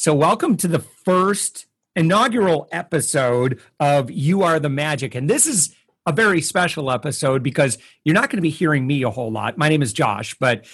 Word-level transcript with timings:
So, 0.00 0.14
welcome 0.14 0.56
to 0.56 0.66
the 0.66 0.78
first 0.78 1.66
inaugural 1.94 2.68
episode 2.72 3.60
of 3.78 4.10
You 4.10 4.42
Are 4.42 4.58
the 4.58 4.70
Magic. 4.70 5.14
And 5.14 5.28
this 5.28 5.46
is 5.46 5.76
a 6.06 6.12
very 6.12 6.40
special 6.40 6.90
episode 6.90 7.42
because 7.42 7.76
you're 8.02 8.14
not 8.14 8.30
going 8.30 8.38
to 8.38 8.42
be 8.42 8.48
hearing 8.48 8.86
me 8.86 9.02
a 9.02 9.10
whole 9.10 9.30
lot. 9.30 9.58
My 9.58 9.68
name 9.68 9.82
is 9.82 9.92
Josh, 9.92 10.34
but 10.40 10.64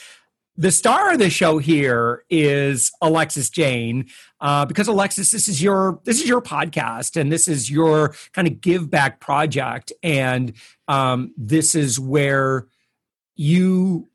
the 0.56 0.70
star 0.70 1.12
of 1.12 1.18
the 1.18 1.28
show 1.28 1.58
here 1.58 2.22
is 2.30 2.92
Alexis 3.02 3.50
Jane, 3.50 4.06
uh, 4.40 4.64
because 4.64 4.86
Alexis, 4.86 5.32
this 5.32 5.48
is 5.48 5.60
your 5.60 5.98
this 6.04 6.22
is 6.22 6.28
your 6.28 6.40
podcast, 6.40 7.20
and 7.20 7.32
this 7.32 7.48
is 7.48 7.68
your 7.68 8.14
kind 8.32 8.46
of 8.46 8.60
give 8.60 8.88
back 8.92 9.18
project, 9.18 9.92
and 10.04 10.52
um, 10.86 11.34
this 11.36 11.74
is 11.74 11.98
where 11.98 12.68
you 13.34 14.08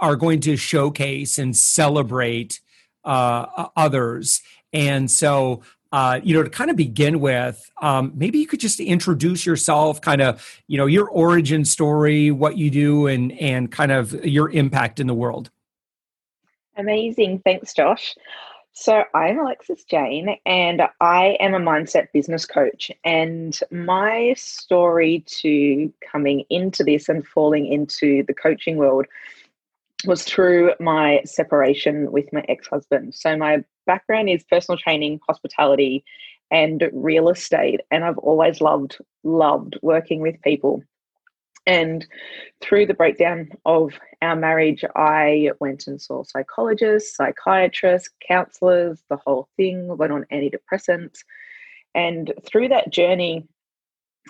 are 0.00 0.16
going 0.16 0.40
to 0.40 0.56
showcase 0.56 1.38
and 1.38 1.54
celebrate 1.54 2.60
uh, 3.04 3.68
others. 3.76 4.42
And 4.72 5.10
so, 5.10 5.62
uh, 5.92 6.20
you 6.24 6.34
know, 6.34 6.42
to 6.42 6.50
kind 6.50 6.70
of 6.70 6.76
begin 6.76 7.20
with, 7.20 7.70
um, 7.80 8.12
maybe 8.16 8.38
you 8.38 8.46
could 8.46 8.60
just 8.60 8.80
introduce 8.80 9.46
yourself, 9.46 10.00
kind 10.00 10.20
of, 10.20 10.60
you 10.66 10.76
know, 10.76 10.86
your 10.86 11.08
origin 11.08 11.64
story, 11.64 12.30
what 12.32 12.56
you 12.56 12.70
do, 12.70 13.06
and 13.06 13.32
and 13.40 13.70
kind 13.70 13.92
of 13.92 14.12
your 14.24 14.50
impact 14.50 14.98
in 14.98 15.06
the 15.06 15.14
world. 15.14 15.50
Amazing, 16.76 17.40
thanks, 17.44 17.72
Josh. 17.72 18.16
So 18.76 19.04
I'm 19.14 19.38
Alexis 19.38 19.84
Jane, 19.84 20.36
and 20.44 20.82
I 21.00 21.36
am 21.38 21.54
a 21.54 21.60
mindset 21.60 22.08
business 22.12 22.44
coach. 22.44 22.90
And 23.04 23.56
my 23.70 24.34
story 24.36 25.22
to 25.26 25.92
coming 26.10 26.44
into 26.50 26.82
this 26.82 27.08
and 27.08 27.24
falling 27.24 27.66
into 27.66 28.24
the 28.24 28.34
coaching 28.34 28.76
world 28.76 29.06
was 30.06 30.24
through 30.24 30.72
my 30.80 31.20
separation 31.24 32.10
with 32.12 32.32
my 32.32 32.44
ex 32.48 32.66
husband. 32.66 33.14
So, 33.14 33.36
my 33.36 33.64
background 33.86 34.28
is 34.28 34.44
personal 34.44 34.78
training, 34.78 35.20
hospitality, 35.26 36.04
and 36.50 36.90
real 36.92 37.28
estate. 37.28 37.80
And 37.90 38.04
I've 38.04 38.18
always 38.18 38.60
loved, 38.60 38.98
loved 39.22 39.78
working 39.82 40.20
with 40.20 40.40
people. 40.42 40.82
And 41.66 42.06
through 42.60 42.86
the 42.86 42.94
breakdown 42.94 43.48
of 43.64 43.92
our 44.20 44.36
marriage, 44.36 44.84
I 44.94 45.50
went 45.60 45.86
and 45.86 46.00
saw 46.00 46.22
psychologists, 46.22 47.16
psychiatrists, 47.16 48.10
counselors, 48.26 49.02
the 49.08 49.16
whole 49.16 49.48
thing, 49.56 49.96
went 49.96 50.12
on 50.12 50.26
antidepressants. 50.30 51.20
And 51.94 52.34
through 52.44 52.68
that 52.68 52.90
journey, 52.90 53.48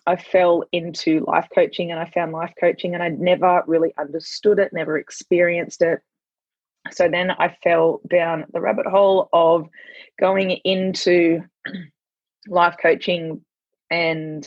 I 0.07 0.17
fell 0.17 0.65
into 0.73 1.25
life 1.27 1.49
coaching 1.55 1.91
and 1.91 1.99
I 1.99 2.11
found 2.11 2.33
life 2.33 2.53
coaching 2.61 2.95
and 2.95 3.03
I'd 3.03 3.19
never 3.19 3.63
really 3.67 3.95
understood 3.99 4.59
it, 4.59 4.73
never 4.73 4.99
experienced 4.99 5.81
it. 5.83 6.01
So 6.91 7.09
then 7.09 7.31
I 7.31 7.57
fell 7.63 8.01
down 8.11 8.45
the 8.53 8.61
rabbit 8.61 8.87
hole 8.87 9.31
of 9.33 9.69
going 10.21 10.51
into 10.51 11.41
life 12.49 12.77
coaching 12.81 13.41
and 13.91 14.47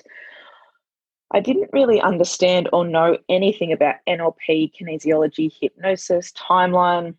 I 1.33 1.39
didn't 1.39 1.71
really 1.73 1.99
understand 1.99 2.69
or 2.71 2.85
know 2.85 3.17
anything 3.27 3.73
about 3.73 3.95
NLP, 4.07 4.71
kinesiology, 4.79 5.51
hypnosis, 5.59 6.31
timeline. 6.33 7.15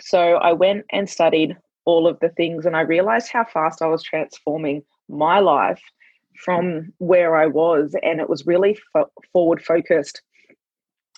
So 0.00 0.34
I 0.34 0.52
went 0.52 0.86
and 0.92 1.10
studied 1.10 1.56
all 1.84 2.06
of 2.06 2.20
the 2.20 2.28
things 2.30 2.66
and 2.66 2.76
I 2.76 2.82
realized 2.82 3.30
how 3.32 3.44
fast 3.44 3.82
I 3.82 3.86
was 3.86 4.02
transforming 4.02 4.82
my 5.08 5.40
life 5.40 5.82
from 6.44 6.92
where 6.98 7.36
I 7.36 7.46
was, 7.46 7.94
and 8.02 8.20
it 8.20 8.28
was 8.28 8.46
really 8.46 8.78
fo- 8.92 9.10
forward 9.32 9.62
focused. 9.62 10.22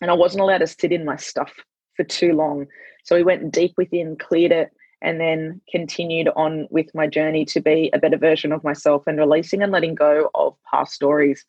And 0.01 0.11
I 0.11 0.15
wasn't 0.15 0.43
allowed 0.43 0.59
to 0.59 0.67
sit 0.67 0.93
in 0.93 1.05
my 1.05 1.17
stuff 1.17 1.53
for 1.97 2.05
too 2.05 2.33
long. 2.33 2.67
So 3.05 3.17
we 3.17 3.23
went 3.23 3.53
deep 3.53 3.75
within, 3.77 4.17
cleared 4.17 4.53
it, 4.53 4.71
and 5.03 5.21
then 5.21 5.61
continued 5.71 6.29
on 6.37 6.69
with 6.71 6.87
my 6.95 7.07
journey 7.07 7.45
to 7.47 7.61
be 7.61 7.91
a 7.93 7.99
better 7.99 8.19
version 8.19 8.53
of 8.53 8.65
myself 8.65 9.05
and 9.07 9.19
releasing 9.19 9.63
and 9.63 9.73
letting 9.73 9.95
go 9.95 10.31
of 10.35 10.57
past 10.71 10.93
stories. 10.93 11.45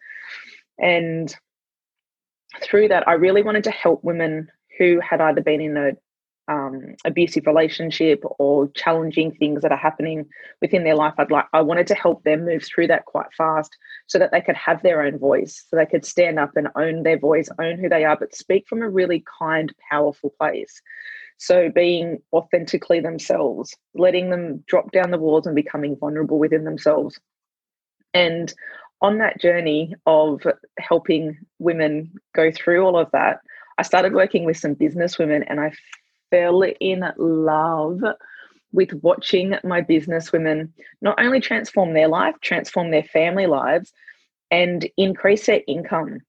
And 0.79 1.33
through 2.61 2.89
that, 2.89 3.07
I 3.07 3.13
really 3.13 3.43
wanted 3.43 3.63
to 3.65 3.71
help 3.71 4.03
women 4.03 4.49
who 4.77 4.99
had 4.99 5.21
either 5.21 5.41
been 5.41 5.61
in 5.61 5.77
a 5.77 5.91
um, 6.51 6.95
abusive 7.05 7.47
relationship 7.47 8.21
or 8.39 8.67
challenging 8.69 9.31
things 9.31 9.61
that 9.61 9.71
are 9.71 9.77
happening 9.77 10.25
within 10.61 10.83
their 10.83 10.95
life 10.95 11.13
i'd 11.17 11.31
like 11.31 11.45
i 11.53 11.61
wanted 11.61 11.87
to 11.87 11.95
help 11.95 12.23
them 12.23 12.43
move 12.45 12.63
through 12.63 12.87
that 12.87 13.05
quite 13.05 13.31
fast 13.37 13.77
so 14.07 14.19
that 14.19 14.31
they 14.31 14.41
could 14.41 14.55
have 14.57 14.81
their 14.83 15.01
own 15.01 15.17
voice 15.17 15.65
so 15.69 15.77
they 15.77 15.85
could 15.85 16.05
stand 16.05 16.37
up 16.37 16.51
and 16.57 16.67
own 16.75 17.03
their 17.03 17.17
voice 17.17 17.49
own 17.59 17.79
who 17.79 17.87
they 17.87 18.03
are 18.03 18.17
but 18.17 18.35
speak 18.35 18.67
from 18.67 18.81
a 18.81 18.89
really 18.89 19.23
kind 19.39 19.73
powerful 19.89 20.33
place. 20.39 20.81
So 21.37 21.69
being 21.69 22.19
authentically 22.33 22.99
themselves 22.99 23.75
letting 23.95 24.29
them 24.29 24.63
drop 24.67 24.91
down 24.91 25.11
the 25.11 25.17
walls 25.17 25.47
and 25.47 25.55
becoming 25.55 25.97
vulnerable 25.97 26.37
within 26.37 26.63
themselves. 26.65 27.19
And 28.13 28.53
on 29.01 29.17
that 29.17 29.41
journey 29.41 29.95
of 30.05 30.45
helping 30.79 31.37
women 31.57 32.13
go 32.35 32.51
through 32.51 32.83
all 32.85 32.97
of 32.97 33.09
that 33.11 33.39
I 33.77 33.83
started 33.83 34.13
working 34.13 34.45
with 34.45 34.57
some 34.57 34.75
business 34.75 35.17
women 35.17 35.43
and 35.43 35.59
I 35.59 35.71
fell 36.31 36.63
in 36.79 37.03
love 37.17 38.01
with 38.71 38.93
watching 39.03 39.55
my 39.63 39.81
business 39.81 40.31
women 40.31 40.73
not 41.01 41.19
only 41.21 41.39
transform 41.39 41.93
their 41.93 42.07
life, 42.07 42.35
transform 42.41 42.89
their 42.89 43.03
family 43.03 43.45
lives, 43.45 43.91
and 44.49 44.89
increase 44.97 45.45
their 45.45 45.61
income. 45.67 46.19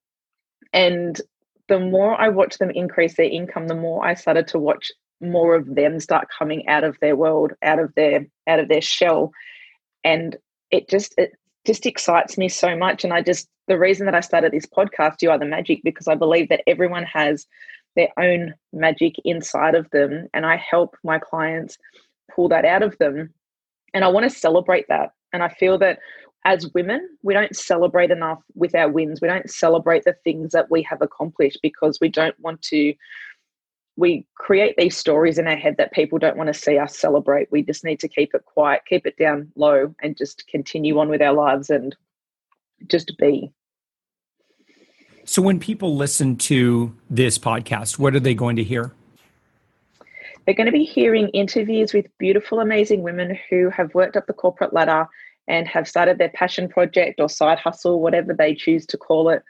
And 0.73 1.19
the 1.67 1.79
more 1.79 2.19
I 2.19 2.29
watched 2.29 2.59
them 2.59 2.71
increase 2.71 3.15
their 3.15 3.29
income, 3.29 3.67
the 3.67 3.75
more 3.75 4.05
I 4.05 4.13
started 4.13 4.47
to 4.49 4.59
watch 4.59 4.91
more 5.21 5.55
of 5.55 5.75
them 5.75 5.99
start 5.99 6.27
coming 6.37 6.67
out 6.67 6.83
of 6.83 6.97
their 6.99 7.15
world, 7.15 7.53
out 7.63 7.79
of 7.79 7.93
their 7.95 8.25
out 8.47 8.59
of 8.59 8.67
their 8.67 8.81
shell. 8.81 9.31
And 10.03 10.35
it 10.71 10.89
just 10.89 11.13
it 11.17 11.33
just 11.65 11.85
excites 11.85 12.37
me 12.37 12.49
so 12.49 12.75
much. 12.75 13.03
And 13.03 13.13
I 13.13 13.21
just 13.21 13.47
the 13.67 13.79
reason 13.79 14.05
that 14.05 14.15
I 14.15 14.19
started 14.19 14.51
this 14.51 14.65
podcast, 14.65 15.21
You 15.21 15.31
Are 15.31 15.39
the 15.39 15.45
Magic, 15.45 15.81
because 15.83 16.07
I 16.07 16.15
believe 16.15 16.49
that 16.49 16.63
everyone 16.67 17.03
has 17.03 17.47
their 17.95 18.09
own 18.17 18.53
magic 18.71 19.15
inside 19.25 19.75
of 19.75 19.89
them. 19.91 20.27
And 20.33 20.45
I 20.45 20.57
help 20.57 20.95
my 21.03 21.19
clients 21.19 21.77
pull 22.33 22.49
that 22.49 22.65
out 22.65 22.83
of 22.83 22.97
them. 22.97 23.33
And 23.93 24.03
I 24.03 24.07
want 24.07 24.23
to 24.23 24.29
celebrate 24.29 24.87
that. 24.89 25.11
And 25.31 25.43
I 25.43 25.49
feel 25.49 25.77
that 25.79 25.99
as 26.45 26.71
women, 26.73 27.07
we 27.21 27.33
don't 27.33 27.55
celebrate 27.55 28.11
enough 28.11 28.41
with 28.53 28.75
our 28.75 28.89
wins. 28.89 29.21
We 29.21 29.27
don't 29.27 29.49
celebrate 29.49 30.03
the 30.03 30.15
things 30.23 30.51
that 30.51 30.69
we 30.69 30.81
have 30.83 31.01
accomplished 31.01 31.59
because 31.61 31.99
we 32.01 32.09
don't 32.09 32.37
want 32.39 32.61
to. 32.63 32.93
We 33.95 34.25
create 34.35 34.75
these 34.77 34.97
stories 34.97 35.37
in 35.37 35.47
our 35.47 35.55
head 35.55 35.75
that 35.77 35.93
people 35.93 36.17
don't 36.17 36.35
want 36.35 36.47
to 36.47 36.59
see 36.59 36.77
us 36.79 36.97
celebrate. 36.97 37.51
We 37.51 37.61
just 37.61 37.83
need 37.83 37.99
to 38.01 38.07
keep 38.07 38.33
it 38.33 38.43
quiet, 38.45 38.81
keep 38.87 39.05
it 39.05 39.17
down 39.17 39.51
low, 39.55 39.93
and 40.01 40.17
just 40.17 40.47
continue 40.47 40.99
on 40.99 41.09
with 41.09 41.21
our 41.21 41.33
lives 41.33 41.69
and 41.69 41.95
just 42.87 43.15
be. 43.17 43.53
So, 45.25 45.41
when 45.41 45.59
people 45.59 45.95
listen 45.95 46.35
to 46.37 46.93
this 47.09 47.37
podcast, 47.37 47.97
what 47.97 48.13
are 48.13 48.19
they 48.19 48.33
going 48.33 48.57
to 48.57 48.63
hear? 48.63 48.91
They're 50.45 50.55
going 50.55 50.65
to 50.65 50.71
be 50.71 50.83
hearing 50.83 51.29
interviews 51.29 51.93
with 51.93 52.07
beautiful, 52.17 52.59
amazing 52.59 53.03
women 53.03 53.37
who 53.49 53.69
have 53.69 53.93
worked 53.93 54.17
up 54.17 54.27
the 54.27 54.33
corporate 54.33 54.73
ladder 54.73 55.07
and 55.47 55.65
have 55.67 55.87
started 55.87 56.17
their 56.17 56.29
passion 56.29 56.67
project 56.67 57.21
or 57.21 57.29
side 57.29 57.57
hustle, 57.57 58.01
whatever 58.01 58.33
they 58.33 58.53
choose 58.53 58.85
to 58.87 58.97
call 58.97 59.29
it, 59.29 59.43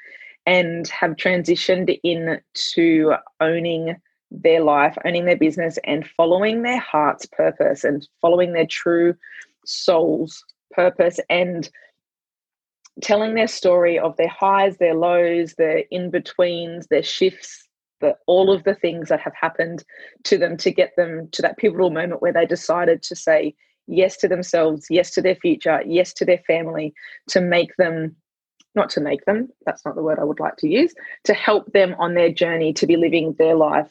and 0.46 0.88
have 0.90 1.16
transitioned 1.16 2.00
into 2.04 3.14
owning 3.40 3.96
their 4.30 4.62
life, 4.62 4.96
owning 5.06 5.26
their 5.26 5.38
business, 5.38 5.80
and 5.86 6.08
following 6.08 6.62
their 6.62 6.80
heart's 6.80 7.26
purpose 7.26 7.84
and 7.84 8.08
following 8.22 8.54
their 8.54 8.68
true 8.68 9.16
soul's 9.66 10.46
purpose 10.72 11.20
and 11.32 11.72
telling 13.02 13.36
their 13.36 13.48
story 13.48 13.98
of 13.98 14.16
their 14.18 14.28
highs, 14.28 14.78
their 14.78 14.94
lows, 14.94 15.56
their 15.56 15.84
in 15.92 16.12
betweens, 16.12 16.88
their 16.88 17.04
shifts, 17.04 17.68
the, 18.02 18.16
all 18.28 18.52
of 18.52 18.64
the 18.64 18.76
things 18.76 19.10
that 19.10 19.20
have 19.20 19.34
happened 19.40 19.84
to 20.26 20.38
them 20.38 20.58
to 20.58 20.72
get 20.72 20.96
them 20.96 21.30
to 21.32 21.42
that 21.42 21.58
pivotal 21.58 21.90
moment 21.90 22.22
where 22.22 22.34
they 22.34 22.46
decided 22.46 23.02
to 23.04 23.16
say 23.16 23.56
yes 23.88 24.18
to 24.18 24.28
themselves, 24.28 24.88
yes 24.90 25.12
to 25.12 25.22
their 25.22 25.36
future, 25.36 25.82
yes 25.86 26.14
to 26.14 26.26
their 26.26 26.42
family, 26.48 26.94
to 27.30 27.42
make 27.42 27.76
them 27.78 28.16
not 28.76 28.90
to 28.90 29.02
make 29.02 29.24
them, 29.26 29.50
that's 29.66 29.86
not 29.86 29.96
the 29.96 30.02
word 30.02 30.18
I 30.20 30.24
would 30.24 30.40
like 30.40 30.58
to 30.58 30.68
use, 30.68 30.94
to 31.26 31.34
help 31.34 31.72
them 31.74 31.96
on 32.00 32.16
their 32.16 32.32
journey 32.32 32.74
to 32.74 32.88
be 32.88 32.98
living 32.98 33.36
their 33.38 33.56
life 33.56 33.88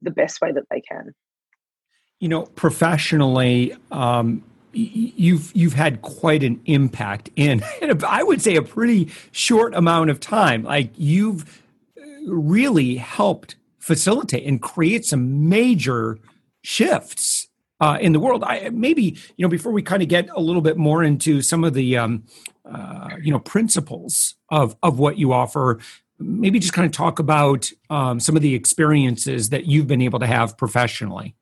the 0.00 0.10
best 0.10 0.40
way 0.40 0.52
that 0.52 0.64
they 0.70 0.80
can. 0.80 1.14
You 2.18 2.28
know, 2.28 2.42
professionally, 2.44 3.74
um, 3.90 4.42
you've 4.72 5.54
you've 5.54 5.74
had 5.74 6.02
quite 6.02 6.42
an 6.42 6.60
impact 6.66 7.30
in, 7.36 7.62
I 8.06 8.22
would 8.22 8.42
say, 8.42 8.56
a 8.56 8.62
pretty 8.62 9.10
short 9.30 9.74
amount 9.74 10.10
of 10.10 10.20
time. 10.20 10.62
Like 10.64 10.90
you've 10.96 11.62
really 12.26 12.96
helped 12.96 13.56
facilitate 13.78 14.46
and 14.46 14.62
create 14.62 15.04
some 15.04 15.48
major 15.48 16.18
shifts 16.62 17.48
uh, 17.80 17.98
in 18.00 18.12
the 18.12 18.20
world. 18.20 18.44
I, 18.44 18.70
maybe 18.70 19.16
you 19.36 19.44
know 19.44 19.48
before 19.48 19.72
we 19.72 19.82
kind 19.82 20.02
of 20.02 20.08
get 20.08 20.28
a 20.30 20.40
little 20.40 20.62
bit 20.62 20.76
more 20.76 21.02
into 21.02 21.42
some 21.42 21.64
of 21.64 21.74
the 21.74 21.96
um, 21.96 22.24
uh, 22.64 23.10
you 23.20 23.32
know 23.32 23.40
principles 23.40 24.36
of 24.48 24.76
of 24.82 24.98
what 24.98 25.18
you 25.18 25.32
offer. 25.32 25.80
Maybe 26.18 26.60
just 26.60 26.72
kind 26.72 26.86
of 26.86 26.92
talk 26.92 27.18
about 27.18 27.68
um, 27.90 28.20
some 28.20 28.36
of 28.36 28.42
the 28.42 28.54
experiences 28.54 29.48
that 29.48 29.66
you've 29.66 29.88
been 29.88 30.02
able 30.02 30.20
to 30.20 30.26
have 30.26 30.56
professionally. 30.56 31.34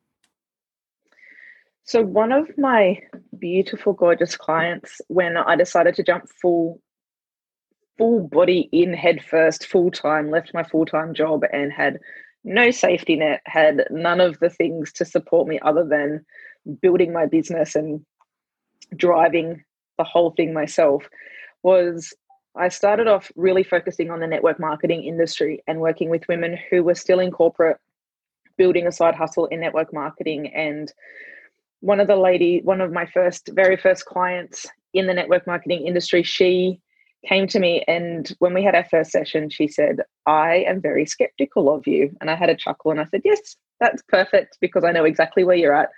So, 1.84 2.02
one 2.02 2.32
of 2.32 2.46
my 2.56 2.98
beautiful, 3.38 3.92
gorgeous 3.92 4.36
clients, 4.36 5.00
when 5.08 5.36
I 5.36 5.56
decided 5.56 5.94
to 5.96 6.02
jump 6.02 6.28
full, 6.28 6.80
full 7.98 8.28
body 8.28 8.68
in 8.72 8.92
head 8.92 9.22
first, 9.24 9.66
full 9.66 9.90
time, 9.90 10.30
left 10.30 10.54
my 10.54 10.62
full 10.62 10.86
time 10.86 11.14
job 11.14 11.42
and 11.52 11.72
had 11.72 11.98
no 12.44 12.70
safety 12.70 13.16
net, 13.16 13.42
had 13.46 13.86
none 13.90 14.20
of 14.20 14.38
the 14.40 14.50
things 14.50 14.92
to 14.94 15.04
support 15.04 15.48
me 15.48 15.58
other 15.62 15.84
than 15.84 16.24
building 16.80 17.12
my 17.12 17.26
business 17.26 17.74
and 17.74 18.04
driving 18.96 19.62
the 19.98 20.04
whole 20.04 20.30
thing 20.30 20.52
myself 20.52 21.08
was 21.62 22.14
I 22.56 22.68
started 22.68 23.06
off 23.06 23.30
really 23.36 23.62
focusing 23.62 24.10
on 24.10 24.20
the 24.20 24.26
network 24.26 24.58
marketing 24.58 25.04
industry 25.04 25.62
and 25.66 25.80
working 25.80 26.10
with 26.10 26.26
women 26.28 26.58
who 26.68 26.82
were 26.82 26.94
still 26.94 27.20
in 27.20 27.30
corporate, 27.30 27.78
building 28.56 28.86
a 28.86 28.92
side 28.92 29.14
hustle 29.14 29.46
in 29.46 29.60
network 29.60 29.92
marketing. 29.92 30.48
And 30.48 30.92
one 31.80 32.00
of 32.00 32.06
the 32.06 32.16
lady, 32.16 32.60
one 32.62 32.80
of 32.80 32.92
my 32.92 33.06
first, 33.06 33.50
very 33.52 33.76
first 33.76 34.04
clients 34.04 34.66
in 34.94 35.06
the 35.06 35.14
network 35.14 35.46
marketing 35.46 35.86
industry, 35.86 36.22
she 36.22 36.80
came 37.26 37.46
to 37.46 37.58
me 37.58 37.84
and 37.86 38.34
when 38.38 38.54
we 38.54 38.62
had 38.62 38.74
our 38.74 38.86
first 38.90 39.10
session 39.10 39.50
she 39.50 39.68
said 39.68 40.00
i 40.26 40.64
am 40.66 40.80
very 40.80 41.04
skeptical 41.04 41.72
of 41.72 41.86
you. 41.86 42.10
And 42.20 42.30
i 42.30 42.34
had 42.34 42.48
a 42.48 42.56
chuckle 42.56 42.90
and 42.90 43.00
i 43.00 43.06
said 43.10 43.22
yes 43.24 43.56
that's 43.78 44.02
perfect 44.08 44.58
because 44.60 44.84
i 44.84 44.92
know 44.92 45.04
exactly 45.04 45.44
where 45.44 45.56
you're 45.56 45.74
at. 45.74 45.90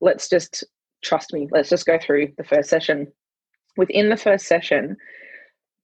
Let's 0.00 0.28
just 0.28 0.64
trust 1.02 1.32
me 1.32 1.48
let's 1.50 1.68
just 1.68 1.86
go 1.86 1.98
through 1.98 2.32
the 2.36 2.44
first 2.44 2.70
session. 2.70 3.08
Within 3.76 4.08
the 4.08 4.16
first 4.16 4.46
session 4.46 4.96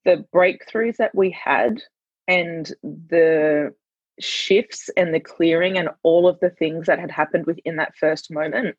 the 0.04 0.24
breakthroughs 0.34 0.96
that 0.96 1.14
we 1.14 1.30
had 1.30 1.82
and 2.28 2.72
the 2.82 3.74
shifts 4.20 4.90
and 4.96 5.12
the 5.12 5.20
clearing 5.20 5.76
and 5.76 5.88
all 6.02 6.28
of 6.28 6.38
the 6.40 6.50
things 6.50 6.86
that 6.86 7.00
had 7.00 7.10
happened 7.10 7.46
within 7.46 7.76
that 7.76 7.96
first 7.96 8.30
moment 8.30 8.76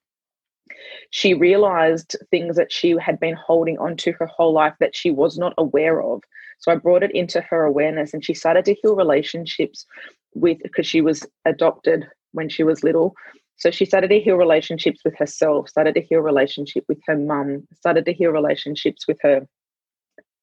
she 1.11 1.33
realized 1.33 2.15
things 2.31 2.55
that 2.55 2.71
she 2.71 2.95
had 2.99 3.19
been 3.19 3.35
holding 3.35 3.77
on 3.79 3.97
to 3.97 4.11
her 4.13 4.27
whole 4.27 4.53
life 4.53 4.75
that 4.79 4.95
she 4.95 5.11
was 5.11 5.37
not 5.37 5.53
aware 5.57 6.01
of. 6.01 6.21
So 6.59 6.71
I 6.71 6.75
brought 6.75 7.03
it 7.03 7.11
into 7.15 7.41
her 7.41 7.63
awareness 7.63 8.13
and 8.13 8.23
she 8.23 8.33
started 8.33 8.65
to 8.65 8.75
heal 8.75 8.95
relationships 8.95 9.85
with, 10.33 10.57
because 10.61 10.85
she 10.85 11.01
was 11.01 11.25
adopted 11.45 12.05
when 12.33 12.49
she 12.49 12.63
was 12.63 12.83
little. 12.83 13.15
So 13.57 13.71
she 13.71 13.85
started 13.85 14.09
to 14.09 14.19
heal 14.19 14.35
relationships 14.35 15.01
with 15.03 15.17
herself, 15.17 15.69
started 15.69 15.95
to 15.95 16.01
heal 16.01 16.19
relationship 16.19 16.85
with 16.87 16.99
her 17.07 17.17
mum, 17.17 17.67
started 17.75 18.05
to 18.05 18.13
heal 18.13 18.31
relationships 18.31 19.07
with 19.07 19.17
her 19.21 19.47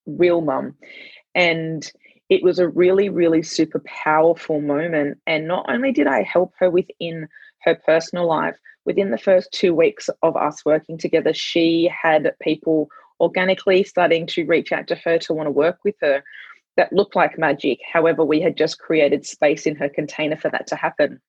real 0.05 0.41
mum. 0.41 0.75
And 1.33 1.89
it 2.29 2.43
was 2.43 2.59
a 2.59 2.67
really, 2.67 3.09
really 3.09 3.41
super 3.41 3.81
powerful 3.85 4.59
moment. 4.59 5.17
And 5.27 5.47
not 5.47 5.65
only 5.69 5.91
did 5.91 6.07
I 6.07 6.23
help 6.23 6.53
her 6.59 6.69
within 6.69 7.27
her 7.63 7.75
personal 7.85 8.27
life, 8.27 8.57
within 8.87 9.11
the 9.11 9.17
first 9.17 9.51
two 9.51 9.75
weeks 9.75 10.09
of 10.23 10.35
us 10.37 10.65
working 10.65 10.97
together, 10.97 11.33
she 11.33 11.91
had 12.01 12.33
people 12.41 12.87
organically 13.19 13.83
starting 13.83 14.25
to 14.27 14.45
reach 14.45 14.71
out 14.71 14.87
to 14.87 14.95
her 14.95 15.19
to 15.19 15.33
want 15.33 15.45
to 15.45 15.51
work 15.51 15.77
with 15.83 15.95
her 16.01 16.23
that 16.77 16.93
looked 16.93 17.15
like 17.15 17.37
magic. 17.37 17.79
However, 17.91 18.23
we 18.23 18.39
had 18.39 18.55
just 18.55 18.79
created 18.79 19.25
space 19.25 19.65
in 19.65 19.75
her 19.75 19.89
container 19.89 20.37
for 20.37 20.49
that 20.51 20.67
to 20.67 20.75
happen. 20.75 21.19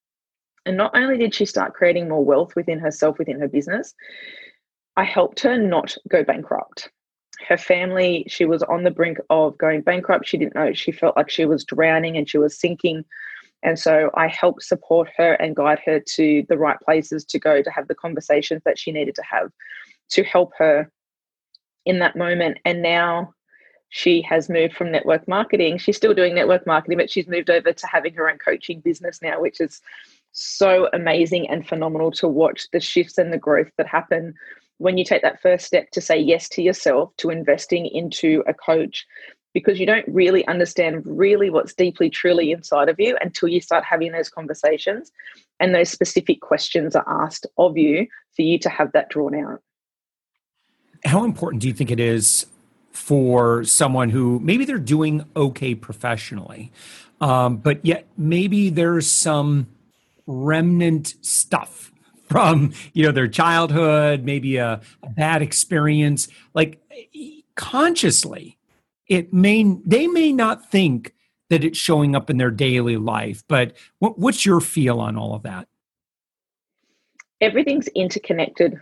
And 0.66 0.76
not 0.76 0.96
only 0.96 1.18
did 1.18 1.34
she 1.34 1.46
start 1.46 1.74
creating 1.74 2.08
more 2.08 2.24
wealth 2.24 2.54
within 2.54 2.78
herself, 2.78 3.18
within 3.18 3.40
her 3.40 3.48
business, 3.48 3.92
I 4.96 5.02
helped 5.04 5.40
her 5.40 5.58
not 5.58 5.96
go 6.08 6.22
bankrupt. 6.22 6.90
Her 7.48 7.56
family, 7.56 8.24
she 8.28 8.44
was 8.44 8.62
on 8.62 8.84
the 8.84 8.90
brink 8.90 9.18
of 9.30 9.58
going 9.58 9.80
bankrupt. 9.80 10.28
She 10.28 10.38
didn't 10.38 10.54
know, 10.54 10.72
she 10.74 10.92
felt 10.92 11.16
like 11.16 11.30
she 11.30 11.44
was 11.44 11.64
drowning 11.64 12.16
and 12.16 12.28
she 12.28 12.38
was 12.38 12.58
sinking 12.58 13.04
and 13.62 13.78
so 13.78 14.10
I 14.14 14.28
helped 14.28 14.62
support 14.62 15.08
her 15.16 15.32
and 15.34 15.56
guide 15.56 15.80
her 15.84 16.00
to 16.00 16.44
the 16.48 16.58
right 16.58 16.78
places 16.80 17.24
to 17.26 17.38
go 17.38 17.62
to 17.62 17.70
have 17.70 17.88
the 17.88 17.94
conversations 17.94 18.62
that 18.64 18.78
she 18.78 18.92
needed 18.92 19.14
to 19.16 19.22
have 19.22 19.50
to 20.10 20.22
help 20.22 20.52
her 20.58 20.90
in 21.84 21.98
that 21.98 22.16
moment. 22.16 22.58
And 22.64 22.82
now 22.82 23.34
she 23.88 24.22
has 24.22 24.48
moved 24.48 24.74
from 24.74 24.92
network 24.92 25.26
marketing. 25.26 25.78
She's 25.78 25.96
still 25.96 26.14
doing 26.14 26.34
network 26.34 26.66
marketing, 26.66 26.98
but 26.98 27.10
she's 27.10 27.26
moved 27.26 27.50
over 27.50 27.72
to 27.72 27.86
having 27.86 28.14
her 28.14 28.30
own 28.30 28.38
coaching 28.38 28.80
business 28.80 29.20
now, 29.22 29.40
which 29.40 29.60
is 29.60 29.80
so 30.32 30.88
amazing 30.92 31.48
and 31.48 31.66
phenomenal 31.66 32.10
to 32.12 32.28
watch 32.28 32.68
the 32.72 32.80
shifts 32.80 33.18
and 33.18 33.32
the 33.32 33.38
growth 33.38 33.70
that 33.76 33.86
happen 33.86 34.34
when 34.76 34.96
you 34.96 35.04
take 35.04 35.22
that 35.22 35.42
first 35.42 35.66
step 35.66 35.90
to 35.90 36.00
say 36.00 36.16
yes 36.16 36.48
to 36.50 36.62
yourself, 36.62 37.10
to 37.16 37.30
investing 37.30 37.86
into 37.86 38.44
a 38.46 38.54
coach, 38.54 39.04
because 39.58 39.80
you 39.80 39.86
don't 39.86 40.06
really 40.06 40.46
understand 40.46 41.02
really 41.04 41.50
what's 41.50 41.74
deeply 41.74 42.08
truly 42.08 42.52
inside 42.52 42.88
of 42.88 42.96
you 43.00 43.16
until 43.20 43.48
you 43.48 43.60
start 43.60 43.82
having 43.84 44.12
those 44.12 44.28
conversations 44.28 45.10
and 45.58 45.74
those 45.74 45.88
specific 45.88 46.40
questions 46.40 46.94
are 46.94 47.04
asked 47.24 47.44
of 47.58 47.76
you 47.76 48.06
for 48.36 48.42
you 48.42 48.56
to 48.60 48.68
have 48.68 48.92
that 48.92 49.08
drawn 49.08 49.34
out. 49.34 49.60
How 51.04 51.24
important 51.24 51.62
do 51.62 51.68
you 51.68 51.74
think 51.74 51.90
it 51.90 51.98
is 51.98 52.46
for 52.92 53.64
someone 53.64 54.10
who 54.10 54.38
maybe 54.40 54.64
they're 54.64 54.78
doing 54.78 55.24
okay 55.34 55.74
professionally 55.74 56.72
um, 57.20 57.56
but 57.56 57.84
yet 57.84 58.06
maybe 58.16 58.70
there's 58.70 59.10
some 59.10 59.66
remnant 60.26 61.14
stuff 61.20 61.90
from 62.28 62.72
you 62.92 63.04
know 63.04 63.12
their 63.12 63.28
childhood 63.28 64.24
maybe 64.24 64.56
a, 64.56 64.80
a 65.02 65.10
bad 65.10 65.42
experience? 65.42 66.28
Like 66.54 66.80
consciously 67.54 68.57
it 69.08 69.32
may 69.32 69.76
they 69.84 70.06
may 70.06 70.32
not 70.32 70.70
think 70.70 71.14
that 71.50 71.64
it's 71.64 71.78
showing 71.78 72.14
up 72.14 72.28
in 72.28 72.36
their 72.36 72.50
daily 72.50 72.96
life 72.96 73.42
but 73.48 73.76
what, 73.98 74.18
what's 74.18 74.44
your 74.44 74.60
feel 74.60 75.00
on 75.00 75.16
all 75.16 75.34
of 75.34 75.42
that? 75.42 75.68
Everything's 77.40 77.88
interconnected 77.88 78.80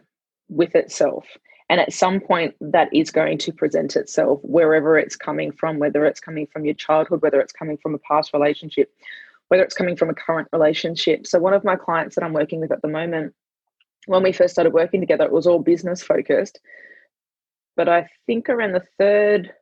with 0.49 0.75
itself 0.75 1.27
and 1.69 1.81
at 1.81 1.93
some 1.93 2.21
point 2.21 2.55
that 2.61 2.89
is 2.93 3.11
going 3.11 3.39
to 3.39 3.53
present 3.53 3.97
itself 3.97 4.41
wherever 4.43 4.99
it's 4.99 5.17
coming 5.17 5.53
from 5.53 5.79
whether 5.79 6.05
it's 6.05 6.21
coming 6.21 6.47
from 6.47 6.65
your 6.65 6.75
childhood 6.75 7.23
whether 7.23 7.41
it's 7.41 7.53
coming 7.53 7.77
from 7.77 7.95
a 7.95 7.99
past 7.99 8.33
relationship 8.33 8.93
whether 9.49 9.63
it's 9.63 9.75
coming 9.75 9.95
from 9.95 10.11
a 10.11 10.15
current 10.15 10.49
relationship. 10.53 11.25
So 11.25 11.39
one 11.39 11.55
of 11.55 11.65
my 11.65 11.77
clients 11.77 12.15
that 12.15 12.25
i'm 12.25 12.33
working 12.33 12.61
with 12.61 12.73
at 12.73 12.83
the 12.83 12.89
moment 12.89 13.35
when 14.07 14.23
we 14.23 14.33
first 14.33 14.55
started 14.55 14.73
working 14.73 15.01
together 15.01 15.25
it 15.25 15.33
was 15.33 15.47
all 15.47 15.59
business 15.59 16.03
focused 16.03 16.61
but 17.77 17.89
i 17.89 18.09
think 18.27 18.49
around 18.49 18.73
the 18.73 18.85
third 18.99 19.53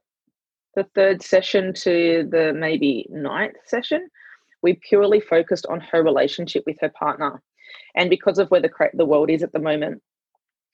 the 0.74 0.86
third 0.94 1.22
session 1.22 1.72
to 1.74 2.28
the 2.30 2.52
maybe 2.54 3.06
ninth 3.10 3.56
session, 3.64 4.08
we 4.62 4.74
purely 4.74 5.20
focused 5.20 5.66
on 5.66 5.80
her 5.80 6.02
relationship 6.02 6.64
with 6.66 6.76
her 6.80 6.88
partner. 6.88 7.42
And 7.94 8.10
because 8.10 8.38
of 8.38 8.50
where 8.50 8.60
the, 8.60 8.70
the 8.94 9.04
world 9.04 9.30
is 9.30 9.42
at 9.42 9.52
the 9.52 9.58
moment, 9.58 10.02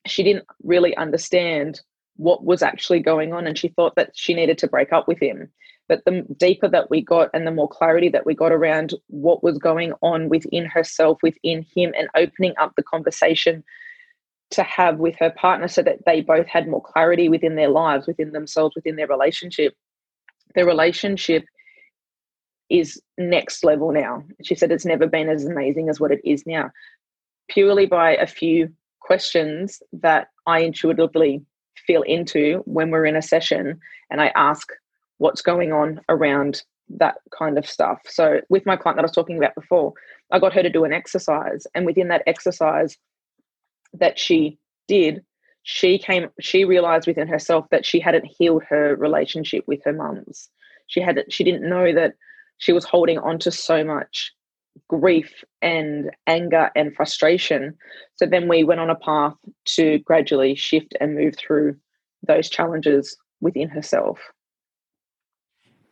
she 0.07 0.23
didn't 0.23 0.47
really 0.63 0.97
understand 0.97 1.81
what 2.17 2.45
was 2.45 2.63
actually 2.63 3.01
going 3.01 3.33
on. 3.33 3.47
And 3.47 3.59
she 3.59 3.69
thought 3.69 3.97
that 3.97 4.13
she 4.15 4.35
needed 4.35 4.59
to 4.59 4.69
break 4.69 4.93
up 4.93 5.09
with 5.09 5.21
him. 5.21 5.51
But 5.89 6.05
the 6.05 6.25
deeper 6.37 6.69
that 6.69 6.89
we 6.89 7.03
got 7.03 7.31
and 7.35 7.47
the 7.47 7.51
more 7.51 7.69
clarity 7.69 8.09
that 8.11 8.25
we 8.25 8.35
got 8.35 8.53
around 8.53 8.95
what 9.09 9.43
was 9.43 9.59
going 9.59 9.93
on 10.03 10.29
within 10.29 10.65
herself, 10.67 11.19
within 11.23 11.67
him, 11.75 11.93
and 11.99 12.09
opening 12.15 12.55
up 12.61 12.75
the 12.77 12.85
conversation 12.85 13.65
to 14.51 14.63
have 14.63 14.99
with 14.99 15.17
her 15.19 15.31
partner 15.31 15.67
so 15.67 15.83
that 15.83 15.99
they 16.07 16.21
both 16.21 16.47
had 16.47 16.69
more 16.69 16.83
clarity 16.83 17.29
within 17.29 17.57
their 17.57 17.71
lives, 17.71 18.07
within 18.07 18.33
themselves, 18.33 18.77
within 18.77 18.97
their 18.97 19.09
relationship, 19.09 19.75
the 20.55 20.65
relationship 20.65 21.45
is 22.69 23.01
next 23.19 23.65
level 23.65 23.93
now. 23.93 24.25
She 24.43 24.55
said 24.55 24.71
it's 24.71 24.87
never 24.87 25.07
been 25.07 25.29
as 25.29 25.45
amazing 25.45 25.89
as 25.89 26.01
what 26.01 26.13
it 26.13 26.21
is 26.25 26.45
now, 26.47 26.71
purely 27.49 27.87
by 27.87 28.17
a 28.17 28.27
few 28.27 28.73
questions 29.01 29.83
that 29.93 30.29
I 30.47 30.61
intuitively 30.61 31.43
feel 31.87 32.03
into 32.03 32.63
when 32.67 32.91
we're 32.91 33.07
in 33.07 33.17
a 33.17 33.23
session 33.23 33.81
and 34.11 34.21
I 34.21 34.33
ask 34.37 34.69
what's 35.19 35.43
going 35.43 35.73
on 35.73 36.01
around 36.09 36.63
that 36.89 37.17
kind 37.37 37.59
of 37.59 37.67
stuff. 37.67 38.01
So, 38.07 38.41
with 38.49 38.67
my 38.67 38.77
client 38.77 38.97
that 38.97 39.03
I 39.03 39.07
was 39.07 39.13
talking 39.13 39.37
about 39.37 39.55
before, 39.55 39.93
I 40.33 40.39
got 40.39 40.53
her 40.55 40.63
to 40.63 40.71
do 40.71 40.85
an 40.85 40.93
exercise, 40.93 41.67
and 41.75 41.87
within 41.87 42.09
that 42.09 42.23
exercise 42.27 42.97
that 43.93 44.19
she 44.19 44.59
did, 44.89 45.25
she 45.63 45.99
came 45.99 46.29
she 46.41 46.65
realized 46.65 47.07
within 47.07 47.29
herself 47.29 47.67
that 47.71 47.85
she 47.85 48.01
hadn't 48.01 48.25
healed 48.25 48.63
her 48.69 48.97
relationship 48.97 49.65
with 49.67 49.81
her 49.85 49.93
mums. 49.93 50.49
She 50.87 51.01
had 51.01 51.23
she 51.29 51.45
didn't 51.45 51.69
know 51.69 51.93
that 51.93 52.15
she 52.59 52.73
was 52.73 52.85
holding 52.85 53.19
on 53.19 53.39
to 53.41 53.51
so 53.51 53.85
much 53.85 54.33
grief 54.89 55.45
and 55.63 56.11
anger 56.27 56.71
and 56.75 56.95
frustration. 56.95 57.77
So 58.17 58.27
then 58.27 58.49
we 58.49 58.65
went 58.65 58.81
on 58.81 58.91
a 58.91 58.95
path 58.95 59.35
to 59.77 59.99
gradually 60.01 60.55
shift 60.55 60.95
and 61.01 61.15
move 61.15 61.37
through 61.37 61.77
those 62.27 62.49
challenges 62.49 63.17
within 63.41 63.69
herself. 63.69 64.19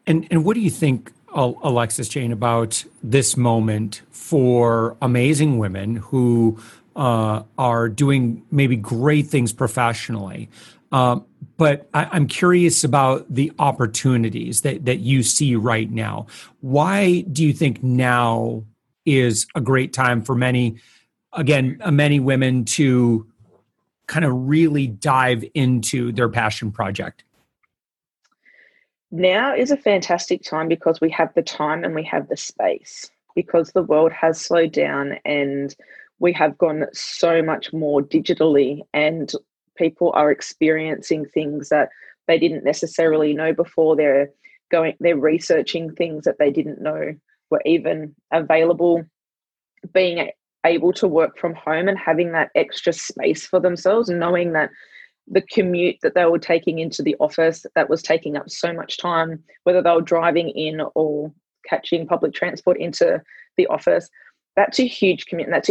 And 0.07 0.27
and 0.31 0.45
what 0.45 0.55
do 0.55 0.61
you 0.61 0.71
think 0.71 1.13
alexis 1.35 2.09
jane 2.09 2.33
about 2.33 2.83
this 3.03 3.37
moment 3.37 4.01
for 4.11 4.97
amazing 5.03 5.59
women 5.59 5.97
who 5.97 6.59
uh, 6.99 7.43
are 7.57 7.88
doing 7.88 8.45
maybe 8.50 8.76
great 8.76 9.26
things 9.26 9.52
professionally 9.52 10.50
um, 10.93 11.26
but 11.57 11.88
I, 11.93 12.17
am 12.17 12.26
curious 12.26 12.85
about 12.85 13.26
the 13.33 13.52
opportunities 13.59 14.62
that, 14.62 14.85
that 14.87 15.00
you 15.00 15.23
see 15.23 15.57
right 15.57 15.90
now. 15.90 16.26
Why 16.61 17.23
do 17.33 17.45
you 17.45 17.52
think 17.52 17.83
now 17.83 18.64
is 19.05 19.47
a 19.55 19.61
great 19.61 19.93
time 19.93 20.23
for 20.23 20.35
many, 20.35 20.76
again, 21.33 21.78
uh, 21.83 21.90
many 21.90 22.21
women 22.21 22.64
to 22.64 23.26
kind 24.07 24.25
of 24.25 24.33
really 24.49 24.87
dive 24.87 25.45
into 25.55 26.12
their 26.12 26.28
passion 26.28 26.71
project? 26.71 27.25
Now 29.11 29.55
is 29.55 29.71
a 29.71 29.76
fantastic 29.76 30.43
time 30.43 30.69
because 30.69 31.00
we 31.00 31.11
have 31.11 31.33
the 31.35 31.43
time 31.43 31.85
and 31.85 31.95
we 31.95 32.05
have 32.05 32.28
the 32.28 32.37
space 32.37 33.11
because 33.35 33.73
the 33.73 33.83
world 33.83 34.12
has 34.12 34.40
slowed 34.40 34.73
down 34.73 35.19
and 35.25 35.75
we 36.21 36.33
have 36.33 36.59
gone 36.59 36.85
so 36.93 37.43
much 37.43 37.73
more 37.73 38.03
digitally 38.03 38.81
and 38.93 39.33
people 39.77 40.11
are 40.15 40.31
experiencing 40.31 41.25
things 41.27 41.69
that 41.69 41.89
they 42.27 42.39
didn't 42.39 42.65
necessarily 42.65 43.33
know 43.33 43.53
before. 43.53 43.97
They're 43.97 44.31
going 44.71 44.95
they're 45.01 45.17
researching 45.17 45.95
things 45.95 46.25
that 46.25 46.39
they 46.39 46.51
didn't 46.51 46.81
know 46.81 47.15
were 47.51 47.63
even 47.65 48.15
available. 48.33 49.05
Being 49.93 50.31
able 50.67 50.93
to 50.95 51.07
work 51.07 51.39
from 51.39 51.55
home 51.55 51.89
and 51.89 51.99
having 51.99 52.33
that 52.33 52.51
extra 52.55 52.93
space 52.93 53.47
for 53.47 53.61
themselves 53.61 54.09
knowing 54.09 54.53
that 54.53 54.71
the 55.29 55.41
commute 55.41 55.97
that 56.03 56.15
they 56.15 56.25
were 56.25 56.39
taking 56.39 56.79
into 56.81 57.03
the 57.03 57.15
office 57.21 57.65
that 57.75 57.89
was 57.89 58.03
taking 58.03 58.37
up 58.37 58.51
so 58.51 58.73
much 58.73 58.99
time 58.99 59.43
whether 59.63 59.81
they 59.81 59.91
were 59.91 60.03
driving 60.03 60.49
in 60.51 60.81
or 60.97 61.33
catching 61.69 62.09
public 62.09 62.35
transport 62.35 62.79
into 62.81 63.23
the 63.57 63.67
office 63.69 64.11
that's 64.57 64.81
a 64.81 64.87
huge 64.87 65.27
commute 65.27 65.49
that's 65.49 65.71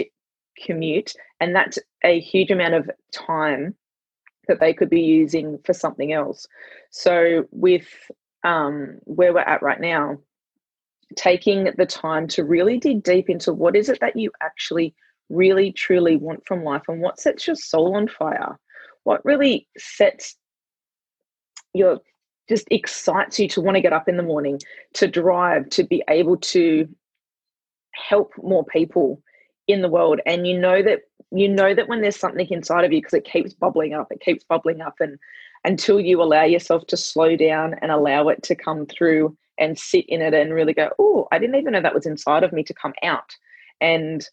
commute 0.65 1.13
and 1.39 1.55
that's 1.55 1.79
a 2.03 2.19
huge 2.19 2.51
amount 2.51 2.73
of 2.73 2.89
time 3.13 3.75
that 4.47 4.59
they 4.59 4.73
could 4.73 4.89
be 4.89 5.01
using 5.01 5.59
for 5.65 5.73
something 5.73 6.13
else. 6.13 6.47
So, 6.91 7.45
with 7.51 7.87
um, 8.43 8.99
where 9.03 9.33
we're 9.33 9.39
at 9.41 9.61
right 9.61 9.79
now, 9.79 10.17
taking 11.15 11.69
the 11.77 11.85
time 11.85 12.27
to 12.27 12.43
really 12.43 12.77
dig 12.77 13.03
deep 13.03 13.29
into 13.29 13.53
what 13.53 13.75
is 13.75 13.89
it 13.89 13.99
that 13.99 14.15
you 14.15 14.31
actually 14.41 14.93
really 15.29 15.71
truly 15.71 16.15
want 16.15 16.45
from 16.45 16.63
life 16.63 16.83
and 16.87 17.01
what 17.01 17.19
sets 17.19 17.47
your 17.47 17.55
soul 17.55 17.95
on 17.95 18.07
fire, 18.07 18.57
what 19.03 19.23
really 19.25 19.67
sets 19.77 20.35
your 21.73 21.99
just 22.49 22.67
excites 22.71 23.39
you 23.39 23.47
to 23.49 23.59
want 23.59 23.75
to 23.75 23.81
get 23.81 23.91
up 23.91 24.07
in 24.07 24.15
the 24.15 24.23
morning, 24.23 24.57
to 24.93 25.05
drive, 25.07 25.67
to 25.69 25.83
be 25.83 26.01
able 26.09 26.37
to 26.37 26.87
help 27.93 28.31
more 28.41 28.63
people 28.63 29.21
in 29.67 29.81
the 29.81 29.89
world 29.89 30.19
and 30.25 30.47
you 30.47 30.57
know 30.57 30.81
that 30.81 31.01
you 31.31 31.47
know 31.49 31.73
that 31.73 31.87
when 31.87 32.01
there's 32.01 32.19
something 32.19 32.47
inside 32.49 32.85
of 32.85 32.93
you 32.93 32.99
because 32.99 33.13
it 33.13 33.25
keeps 33.25 33.53
bubbling 33.53 33.93
up 33.93 34.07
it 34.11 34.21
keeps 34.21 34.43
bubbling 34.45 34.81
up 34.81 34.95
and 34.99 35.17
until 35.65 35.99
you 35.99 36.21
allow 36.21 36.43
yourself 36.43 36.85
to 36.87 36.95
slow 36.95 37.35
down 37.35 37.75
and 37.81 37.91
allow 37.91 38.29
it 38.29 38.41
to 38.43 38.55
come 38.55 38.85
through 38.85 39.35
and 39.59 39.77
sit 39.77 40.05
in 40.07 40.21
it 40.21 40.33
and 40.33 40.53
really 40.53 40.73
go 40.73 40.89
oh 40.99 41.27
i 41.31 41.39
didn't 41.39 41.55
even 41.55 41.73
know 41.73 41.81
that 41.81 41.93
was 41.93 42.05
inside 42.05 42.43
of 42.43 42.53
me 42.53 42.63
to 42.63 42.73
come 42.73 42.93
out. 43.03 43.35
And 43.79 44.27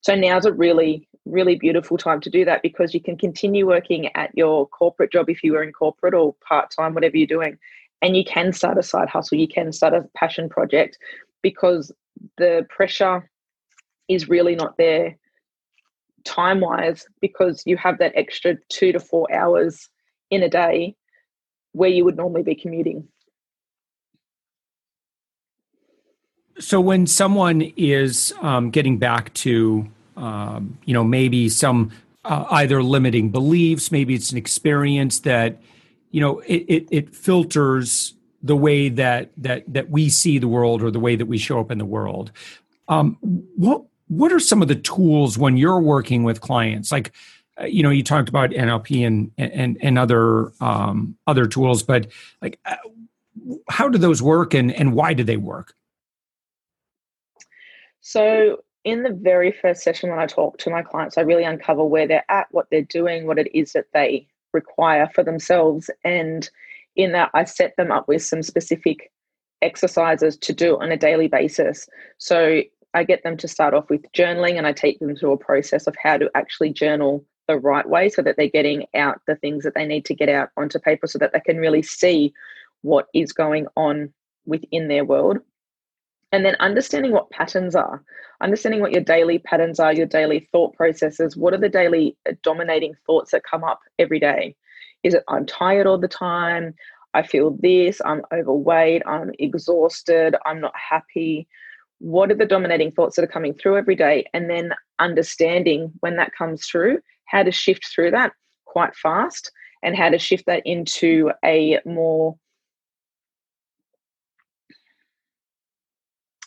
so 0.00 0.14
now's 0.14 0.46
a 0.46 0.52
really 0.52 1.06
really 1.26 1.56
beautiful 1.56 1.98
time 1.98 2.20
to 2.20 2.30
do 2.30 2.44
that 2.46 2.62
because 2.62 2.94
you 2.94 3.02
can 3.02 3.18
continue 3.18 3.66
working 3.66 4.08
at 4.16 4.30
your 4.34 4.66
corporate 4.68 5.12
job 5.12 5.28
if 5.28 5.44
you 5.44 5.52
were 5.52 5.62
in 5.62 5.72
corporate 5.72 6.14
or 6.14 6.34
part-time 6.46 6.94
whatever 6.94 7.18
you're 7.18 7.26
doing 7.26 7.58
and 8.00 8.16
you 8.16 8.24
can 8.24 8.50
start 8.50 8.78
a 8.78 8.82
side 8.82 9.10
hustle 9.10 9.36
you 9.36 9.48
can 9.48 9.70
start 9.70 9.92
a 9.92 10.08
passion 10.16 10.48
project 10.48 10.96
because 11.42 11.92
the 12.38 12.66
pressure 12.70 13.28
is 14.08 14.28
really 14.28 14.56
not 14.56 14.76
there 14.76 15.16
time 16.24 16.60
wise 16.60 17.06
because 17.20 17.62
you 17.64 17.76
have 17.76 17.98
that 17.98 18.12
extra 18.14 18.56
two 18.68 18.92
to 18.92 19.00
four 19.00 19.32
hours 19.32 19.88
in 20.30 20.42
a 20.42 20.48
day 20.48 20.94
where 21.72 21.88
you 21.88 22.04
would 22.04 22.16
normally 22.16 22.42
be 22.42 22.54
commuting. 22.54 23.08
So 26.58 26.80
when 26.80 27.06
someone 27.06 27.72
is 27.76 28.32
um, 28.42 28.70
getting 28.70 28.98
back 28.98 29.32
to, 29.34 29.88
um, 30.16 30.76
you 30.84 30.92
know, 30.92 31.04
maybe 31.04 31.48
some 31.48 31.92
uh, 32.24 32.44
either 32.50 32.82
limiting 32.82 33.30
beliefs, 33.30 33.92
maybe 33.92 34.14
it's 34.14 34.32
an 34.32 34.38
experience 34.38 35.20
that, 35.20 35.62
you 36.10 36.20
know, 36.20 36.40
it, 36.40 36.64
it, 36.68 36.88
it 36.90 37.14
filters 37.14 38.14
the 38.42 38.56
way 38.56 38.88
that 38.88 39.30
that 39.36 39.64
that 39.66 39.90
we 39.90 40.08
see 40.08 40.38
the 40.38 40.46
world 40.46 40.82
or 40.82 40.90
the 40.90 41.00
way 41.00 41.16
that 41.16 41.26
we 41.26 41.38
show 41.38 41.60
up 41.60 41.70
in 41.70 41.78
the 41.78 41.84
world. 41.84 42.30
Um, 42.88 43.18
what 43.56 43.84
what 44.08 44.32
are 44.32 44.40
some 44.40 44.62
of 44.62 44.68
the 44.68 44.74
tools 44.74 45.38
when 45.38 45.56
you're 45.56 45.80
working 45.80 46.24
with 46.24 46.40
clients? 46.40 46.90
Like 46.90 47.12
uh, 47.60 47.64
you 47.64 47.82
know 47.82 47.90
you 47.90 48.02
talked 48.02 48.28
about 48.28 48.50
nlp 48.50 49.06
and 49.06 49.32
and 49.36 49.76
and 49.80 49.98
other 49.98 50.52
um, 50.60 51.16
other 51.26 51.46
tools 51.46 51.82
but 51.82 52.06
like 52.40 52.58
uh, 52.64 52.76
how 53.68 53.88
do 53.88 53.98
those 53.98 54.22
work 54.22 54.54
and 54.54 54.72
and 54.72 54.92
why 54.92 55.12
do 55.12 55.24
they 55.24 55.36
work? 55.36 55.74
So 58.00 58.62
in 58.84 59.02
the 59.02 59.12
very 59.12 59.50
first 59.50 59.82
session 59.82 60.08
when 60.08 60.20
i 60.20 60.26
talk 60.26 60.56
to 60.56 60.70
my 60.70 60.82
clients 60.82 61.18
i 61.18 61.20
really 61.20 61.42
uncover 61.42 61.84
where 61.84 62.06
they're 62.06 62.30
at 62.30 62.46
what 62.52 62.68
they're 62.70 62.80
doing 62.82 63.26
what 63.26 63.38
it 63.38 63.50
is 63.52 63.72
that 63.72 63.86
they 63.92 64.26
require 64.52 65.10
for 65.12 65.24
themselves 65.24 65.90
and 66.04 66.48
in 66.94 67.10
that 67.10 67.28
i 67.34 67.42
set 67.42 67.74
them 67.76 67.90
up 67.90 68.06
with 68.06 68.22
some 68.22 68.40
specific 68.40 69.10
exercises 69.62 70.36
to 70.36 70.52
do 70.52 70.78
on 70.80 70.92
a 70.92 70.96
daily 70.96 71.28
basis. 71.28 71.88
So 72.18 72.62
I 72.98 73.04
get 73.04 73.22
them 73.22 73.36
to 73.38 73.48
start 73.48 73.74
off 73.74 73.88
with 73.88 74.02
journaling 74.12 74.58
and 74.58 74.66
I 74.66 74.72
take 74.72 74.98
them 74.98 75.14
through 75.14 75.32
a 75.32 75.38
process 75.38 75.86
of 75.86 75.96
how 76.02 76.18
to 76.18 76.28
actually 76.34 76.72
journal 76.72 77.24
the 77.46 77.56
right 77.56 77.88
way 77.88 78.08
so 78.08 78.22
that 78.22 78.36
they're 78.36 78.48
getting 78.48 78.86
out 78.94 79.20
the 79.26 79.36
things 79.36 79.62
that 79.62 79.74
they 79.74 79.86
need 79.86 80.04
to 80.06 80.14
get 80.14 80.28
out 80.28 80.50
onto 80.56 80.80
paper 80.80 81.06
so 81.06 81.18
that 81.20 81.32
they 81.32 81.40
can 81.40 81.58
really 81.58 81.82
see 81.82 82.34
what 82.82 83.06
is 83.14 83.32
going 83.32 83.68
on 83.76 84.12
within 84.46 84.88
their 84.88 85.04
world. 85.04 85.38
And 86.32 86.44
then 86.44 86.56
understanding 86.56 87.12
what 87.12 87.30
patterns 87.30 87.76
are, 87.76 88.02
understanding 88.42 88.80
what 88.80 88.92
your 88.92 89.02
daily 89.02 89.38
patterns 89.38 89.78
are, 89.78 89.94
your 89.94 90.06
daily 90.06 90.48
thought 90.52 90.74
processes. 90.74 91.36
What 91.36 91.54
are 91.54 91.58
the 91.58 91.68
daily 91.68 92.16
uh, 92.28 92.32
dominating 92.42 92.94
thoughts 93.06 93.30
that 93.30 93.44
come 93.44 93.62
up 93.62 93.80
every 93.98 94.18
day? 94.18 94.56
Is 95.04 95.14
it 95.14 95.22
I'm 95.28 95.46
tired 95.46 95.86
all 95.86 95.98
the 95.98 96.08
time? 96.08 96.74
I 97.14 97.22
feel 97.22 97.56
this, 97.60 98.02
I'm 98.04 98.22
overweight, 98.32 99.02
I'm 99.06 99.30
exhausted, 99.38 100.36
I'm 100.44 100.60
not 100.60 100.74
happy 100.76 101.48
what 101.98 102.30
are 102.30 102.34
the 102.34 102.46
dominating 102.46 102.92
thoughts 102.92 103.16
that 103.16 103.24
are 103.24 103.28
coming 103.28 103.54
through 103.54 103.76
every 103.76 103.96
day 103.96 104.24
and 104.32 104.48
then 104.48 104.72
understanding 104.98 105.92
when 106.00 106.16
that 106.16 106.32
comes 106.36 106.66
through 106.66 106.98
how 107.26 107.42
to 107.42 107.50
shift 107.50 107.86
through 107.86 108.10
that 108.10 108.32
quite 108.66 108.94
fast 108.96 109.50
and 109.82 109.96
how 109.96 110.08
to 110.08 110.18
shift 110.18 110.44
that 110.46 110.62
into 110.64 111.30
a 111.44 111.78
more 111.84 112.36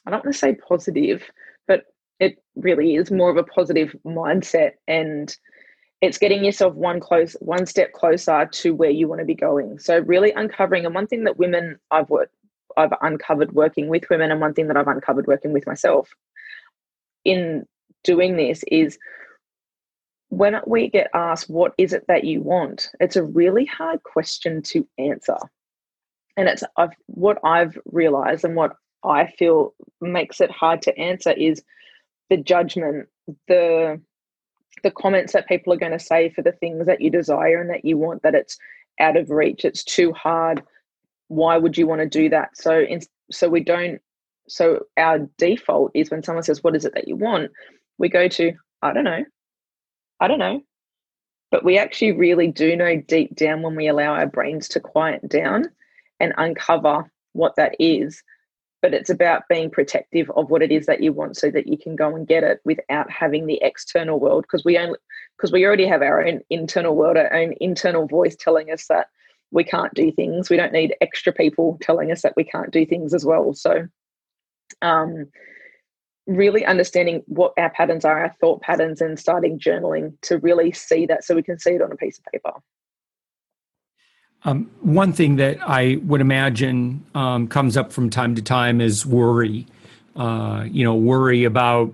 I 0.06 0.10
don't 0.10 0.26
want 0.26 0.34
to 0.34 0.40
say 0.40 0.56
positive, 0.56 1.24
but 1.68 1.84
it 2.20 2.42
really 2.56 2.96
is 2.96 3.12
more 3.12 3.30
of 3.30 3.38
a 3.38 3.44
positive 3.44 3.96
mindset 4.04 4.72
and 4.88 5.36
it's 6.02 6.18
getting 6.18 6.44
yourself 6.44 6.74
one 6.74 7.00
close 7.00 7.36
one 7.40 7.68
step 7.68 7.94
closer 7.94 8.50
to 8.52 8.74
where 8.74 8.90
you 8.90 9.08
want 9.08 9.20
to 9.20 9.26
be 9.26 9.36
going. 9.36 9.78
So 9.78 10.00
really 10.00 10.32
uncovering 10.32 10.86
and 10.86 10.96
one 10.96 11.06
thing 11.06 11.24
that 11.26 11.38
women 11.38 11.78
I've 11.92 12.10
worked 12.10 12.34
I've 12.78 12.94
uncovered 13.02 13.54
working 13.54 13.88
with 13.88 14.10
women, 14.10 14.32
and 14.32 14.42
one 14.42 14.54
thing 14.54 14.68
that 14.68 14.78
I've 14.78 14.88
uncovered 14.88 15.28
working 15.28 15.54
with 15.54 15.68
myself 15.68 16.10
in 17.24 17.66
doing 18.04 18.38
this 18.38 18.64
is 18.68 18.98
when 20.30 20.60
we 20.66 20.90
get 20.90 21.10
asked, 21.14 21.50
What 21.50 21.74
is 21.78 21.94
it 21.94 22.06
that 22.08 22.24
you 22.24 22.42
want? 22.42 22.90
It's 23.00 23.16
a 23.16 23.24
really 23.24 23.66
hard 23.66 24.02
question 24.04 24.62
to 24.64 24.88
answer. 24.98 25.38
And 26.38 26.48
it's 26.48 26.64
I've, 26.78 26.94
what 27.08 27.38
I've 27.44 27.78
realized 27.86 28.46
and 28.46 28.56
what 28.56 28.76
I 29.04 29.28
feel 29.28 29.74
makes 30.00 30.40
it 30.40 30.50
hard 30.50 30.82
to 30.84 30.98
answer 30.98 31.32
is 31.32 31.64
the 32.30 32.38
judgment, 32.38 33.08
the 33.48 34.02
the 34.84 34.92
comments 34.92 35.34
that 35.34 35.48
people 35.48 35.74
are 35.74 35.78
going 35.78 35.92
to 35.92 36.00
say 36.00 36.30
for 36.30 36.42
the 36.42 36.54
things 36.54 36.86
that 36.86 37.02
you 37.02 37.10
desire 37.10 37.62
and 37.62 37.70
that 37.70 37.86
you 37.86 37.98
want 37.98 38.24
that 38.24 38.34
it's 38.34 38.58
out 39.00 39.18
of 39.18 39.30
reach, 39.30 39.66
it's 39.66 39.84
too 39.84 40.12
hard, 40.14 40.64
why 41.32 41.58
would 41.58 41.78
you 41.78 41.88
want 41.88 42.02
to 42.02 42.08
do 42.08 42.30
that? 42.30 42.58
So 42.58 42.80
in, 42.80 43.02
so 43.32 43.48
we 43.50 43.64
don't 43.64 44.02
so 44.48 44.82
our 44.98 45.20
default 45.38 45.92
is 45.94 46.12
when 46.12 46.24
someone 46.24 46.44
says 46.44 46.64
what 46.64 46.76
is 46.76 46.84
it 46.84 46.94
that 46.94 47.08
you 47.08 47.16
want? 47.16 47.52
we 47.98 48.10
go 48.10 48.28
to 48.28 48.52
i 48.82 48.92
don't 48.92 49.04
know. 49.04 49.24
I 50.20 50.28
don't 50.28 50.40
know. 50.40 50.62
But 51.50 51.66
we 51.66 51.78
actually 51.78 52.14
really 52.14 52.48
do 52.48 52.76
know 52.76 52.96
deep 52.96 53.36
down 53.36 53.62
when 53.62 53.76
we 53.76 53.88
allow 53.88 54.14
our 54.14 54.28
brains 54.28 54.68
to 54.70 54.80
quiet 54.80 55.28
down 55.28 55.66
and 56.20 56.34
uncover 56.38 57.12
what 57.34 57.56
that 57.58 57.76
is. 57.80 58.24
But 58.82 58.94
it's 58.94 59.10
about 59.10 59.48
being 59.50 59.70
protective 59.70 60.32
of 60.32 60.50
what 60.50 60.62
it 60.62 60.72
is 60.72 60.86
that 60.86 61.02
you 61.04 61.12
want 61.12 61.38
so 61.38 61.52
that 61.52 61.68
you 61.68 61.78
can 61.78 61.96
go 61.96 62.16
and 62.16 62.28
get 62.28 62.44
it 62.44 62.62
without 62.66 63.10
having 63.12 63.46
the 63.46 63.60
external 63.62 64.20
world 64.20 64.44
because 64.44 64.64
we 64.64 64.78
only 64.78 64.98
because 65.38 65.52
we 65.52 65.66
already 65.66 65.86
have 65.88 66.02
our 66.02 66.26
own 66.26 66.42
internal 66.50 66.96
world 66.96 67.18
our 67.18 67.34
own 67.34 67.54
internal 67.60 68.08
voice 68.08 68.36
telling 68.36 68.72
us 68.72 68.88
that 68.88 69.08
we 69.52 69.64
can't 69.64 69.94
do 69.94 70.12
things. 70.12 70.50
We 70.50 70.58
don't 70.58 70.74
need 70.74 70.96
extra 71.02 71.34
people 71.34 71.78
telling 71.82 72.12
us 72.12 72.22
that 72.22 72.34
we 72.36 72.44
can't 72.44 72.72
do 72.72 72.86
things 72.86 73.14
as 73.14 73.26
well. 73.26 73.54
So 73.54 73.88
um 74.82 75.28
really 76.28 76.66
understanding 76.66 77.24
what 77.28 77.54
our 77.58 77.70
patterns 77.72 78.06
are 78.06 78.22
our 78.22 78.34
thought 78.40 78.62
patterns 78.62 79.02
and 79.02 79.20
starting 79.20 79.60
journaling 79.60 80.14
to 80.22 80.38
really 80.38 80.72
see 80.72 81.06
that 81.06 81.24
so 81.24 81.36
we 81.36 81.44
can 81.44 81.60
see 81.60 81.72
it 81.72 81.82
on 81.82 81.92
a 81.92 81.96
piece 81.96 82.20
of 82.20 82.26
paper. 82.26 82.54
Um, 84.44 84.72
one 84.82 85.14
thing 85.14 85.36
that 85.36 85.58
I 85.62 86.00
would 86.04 86.22
imagine 86.22 87.06
um, 87.14 87.48
comes 87.48 87.78
up 87.78 87.92
from 87.92 88.10
time 88.10 88.34
to 88.36 88.42
time 88.42 88.82
is 88.82 89.06
worry. 89.06 89.68
Uh, 90.16 90.66
you 90.70 90.84
know, 90.84 90.96
worry 90.96 91.44
about 91.44 91.94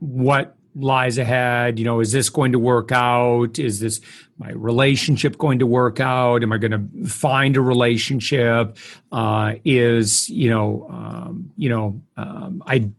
what 0.00 0.56
lies 0.78 1.18
ahead. 1.18 1.78
You 1.78 1.84
know, 1.84 2.00
is 2.00 2.12
this 2.12 2.30
going 2.30 2.52
to 2.52 2.58
work 2.58 2.92
out? 2.92 3.58
Is 3.58 3.80
this 3.80 4.00
my 4.38 4.50
relationship 4.52 5.36
going 5.38 5.58
to 5.58 5.66
work 5.66 6.00
out? 6.00 6.42
Am 6.42 6.52
I 6.52 6.58
going 6.58 6.70
to 6.72 7.08
find 7.08 7.56
a 7.56 7.60
relationship? 7.60 8.76
Uh, 9.12 9.54
is 9.64 10.28
you 10.28 10.50
know, 10.50 10.86
um, 10.90 11.50
you 11.56 11.68
know, 11.68 12.00
um, 12.16 12.62
I 12.66 12.90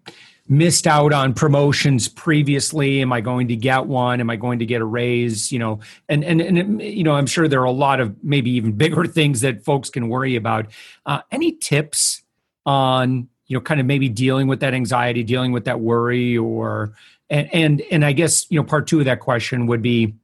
missed 0.49 0.87
out 0.87 1.13
on 1.13 1.31
promotions 1.31 2.07
previously 2.07 3.01
am 3.03 3.13
i 3.13 3.21
going 3.21 3.47
to 3.47 3.55
get 3.55 3.85
one 3.85 4.19
am 4.19 4.31
i 4.31 4.35
going 4.35 4.57
to 4.57 4.65
get 4.65 4.81
a 4.81 4.85
raise 4.85 5.51
you 5.51 5.59
know 5.59 5.79
and 6.09 6.23
and 6.23 6.41
and 6.41 6.81
you 6.81 7.03
know 7.03 7.13
i'm 7.13 7.27
sure 7.27 7.47
there 7.47 7.61
are 7.61 7.65
a 7.65 7.71
lot 7.71 7.99
of 7.99 8.15
maybe 8.23 8.49
even 8.49 8.71
bigger 8.77 9.05
things 9.05 9.41
that 9.41 9.63
folks 9.63 9.91
can 9.91 10.09
worry 10.09 10.35
about 10.35 10.65
uh, 11.05 11.21
any 11.31 11.51
tips 11.51 12.23
on 12.65 13.29
you 13.49 13.57
know 13.57 13.61
kind 13.61 13.81
of 13.81 13.85
maybe 13.85 14.07
dealing 14.07 14.47
with 14.47 14.61
that 14.61 14.73
anxiety 14.73 15.23
dealing 15.23 15.51
with 15.51 15.65
that 15.65 15.81
worry 15.81 16.37
or 16.37 16.93
and 17.29 17.53
and 17.53 17.81
and 17.91 18.05
i 18.05 18.13
guess 18.13 18.49
you 18.49 18.57
know 18.57 18.63
part 18.63 18.87
two 18.87 18.99
of 18.99 19.05
that 19.05 19.19
question 19.19 19.67
would 19.67 19.81
be 19.81 20.15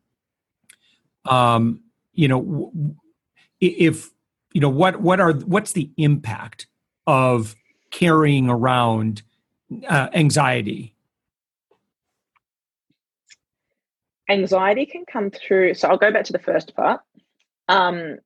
um 1.26 1.82
you 2.14 2.30
know 2.30 2.72
if 3.60 4.10
you 4.54 4.62
know 4.62 4.70
what 4.70 5.02
what 5.02 5.20
are 5.20 5.34
what's 5.34 5.74
the 5.74 5.90
impact 5.98 6.68
of 7.06 7.56
carrying 7.92 8.50
around 8.50 9.22
uh, 9.88 10.10
anxiety? 10.14 10.94
Anxiety 14.30 14.86
can 14.86 15.06
come 15.06 15.30
through. 15.30 15.76
So 15.76 15.88
I'll 15.88 15.98
go 15.98 16.12
back 16.12 16.26
to 16.26 16.34
the 16.34 16.40
first 16.40 16.76
part. 16.76 17.02
Um, 17.68 18.18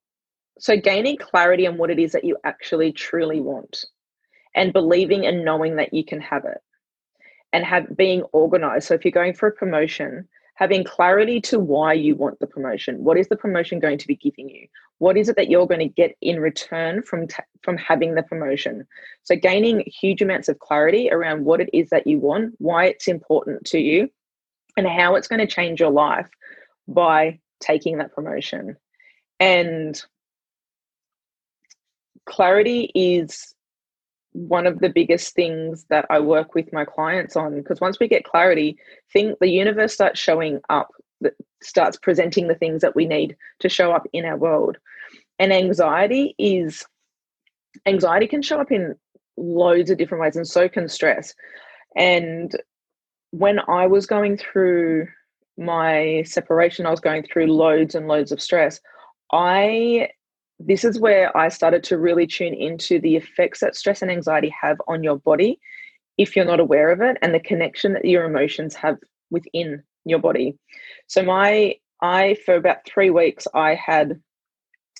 so 0.57 0.77
gaining 0.77 1.17
clarity 1.17 1.67
on 1.67 1.77
what 1.77 1.89
it 1.89 1.99
is 1.99 2.13
that 2.13 2.23
you 2.23 2.37
actually 2.43 2.91
truly 2.91 3.39
want 3.39 3.85
and 4.55 4.73
believing 4.73 5.25
and 5.25 5.45
knowing 5.45 5.77
that 5.77 5.93
you 5.93 6.03
can 6.03 6.21
have 6.21 6.45
it 6.45 6.59
and 7.53 7.63
have 7.63 7.95
being 7.95 8.21
organized. 8.33 8.87
So 8.87 8.93
if 8.93 9.05
you're 9.05 9.11
going 9.11 9.33
for 9.33 9.47
a 9.47 9.51
promotion, 9.51 10.27
having 10.59 10.83
clarity 10.83 11.39
to 11.39 11.57
why 11.57 11.93
you 11.93 12.15
want 12.15 12.37
the 12.39 12.45
promotion. 12.45 13.01
What 13.01 13.17
is 13.17 13.29
the 13.29 13.37
promotion 13.37 13.79
going 13.79 13.97
to 13.97 14.07
be 14.07 14.17
giving 14.17 14.49
you? 14.49 14.67
What 14.97 15.15
is 15.15 15.29
it 15.29 15.37
that 15.37 15.49
you're 15.49 15.65
going 15.65 15.79
to 15.79 15.87
get 15.87 16.17
in 16.21 16.37
return 16.37 17.01
from 17.01 17.27
t- 17.27 17.37
from 17.63 17.77
having 17.77 18.13
the 18.13 18.23
promotion? 18.23 18.85
So 19.23 19.37
gaining 19.37 19.85
huge 19.85 20.21
amounts 20.21 20.49
of 20.49 20.59
clarity 20.59 21.09
around 21.09 21.45
what 21.45 21.61
it 21.61 21.69
is 21.71 21.89
that 21.91 22.07
you 22.07 22.19
want, 22.19 22.55
why 22.57 22.87
it's 22.87 23.07
important 23.07 23.63
to 23.67 23.79
you, 23.79 24.09
and 24.75 24.85
how 24.85 25.15
it's 25.15 25.29
going 25.29 25.39
to 25.39 25.47
change 25.47 25.79
your 25.79 25.91
life 25.91 26.27
by 26.89 27.39
taking 27.61 27.99
that 27.99 28.13
promotion. 28.13 28.75
And 29.39 30.01
clarity 32.25 32.91
is 32.93 33.55
one 34.33 34.67
of 34.67 34.79
the 34.79 34.89
biggest 34.89 35.33
things 35.33 35.85
that 35.89 36.05
I 36.09 36.19
work 36.19 36.53
with 36.53 36.71
my 36.71 36.85
clients 36.85 37.35
on 37.35 37.55
because 37.55 37.81
once 37.81 37.99
we 37.99 38.07
get 38.07 38.23
clarity, 38.23 38.77
think 39.11 39.39
the 39.39 39.49
universe 39.49 39.93
starts 39.93 40.19
showing 40.19 40.61
up, 40.69 40.89
starts 41.61 41.97
presenting 41.97 42.47
the 42.47 42.55
things 42.55 42.81
that 42.81 42.95
we 42.95 43.05
need 43.05 43.35
to 43.59 43.69
show 43.69 43.91
up 43.91 44.07
in 44.13 44.25
our 44.25 44.37
world. 44.37 44.77
And 45.39 45.51
anxiety 45.51 46.35
is 46.37 46.85
anxiety 47.85 48.27
can 48.27 48.41
show 48.41 48.59
up 48.59 48.71
in 48.71 48.95
loads 49.37 49.89
of 49.89 49.97
different 49.97 50.21
ways, 50.21 50.35
and 50.35 50.47
so 50.47 50.69
can 50.69 50.87
stress. 50.87 51.33
And 51.95 52.51
when 53.31 53.59
I 53.67 53.87
was 53.87 54.05
going 54.05 54.37
through 54.37 55.07
my 55.57 56.23
separation, 56.25 56.85
I 56.85 56.91
was 56.91 56.99
going 56.99 57.23
through 57.23 57.47
loads 57.47 57.95
and 57.95 58.07
loads 58.07 58.31
of 58.31 58.41
stress. 58.41 58.79
I 59.31 60.09
this 60.59 60.83
is 60.83 60.99
where 60.99 61.35
I 61.35 61.49
started 61.49 61.83
to 61.85 61.97
really 61.97 62.27
tune 62.27 62.53
into 62.53 62.99
the 62.99 63.15
effects 63.15 63.61
that 63.61 63.75
stress 63.75 64.01
and 64.01 64.11
anxiety 64.11 64.53
have 64.61 64.77
on 64.87 65.03
your 65.03 65.17
body 65.17 65.59
if 66.17 66.35
you're 66.35 66.45
not 66.45 66.59
aware 66.59 66.91
of 66.91 67.01
it 67.01 67.17
and 67.21 67.33
the 67.33 67.39
connection 67.39 67.93
that 67.93 68.05
your 68.05 68.25
emotions 68.25 68.75
have 68.75 68.97
within 69.31 69.81
your 70.05 70.19
body. 70.19 70.57
So 71.07 71.23
my 71.23 71.75
I 72.01 72.37
for 72.45 72.55
about 72.55 72.85
3 72.85 73.09
weeks 73.09 73.47
I 73.53 73.75
had 73.75 74.19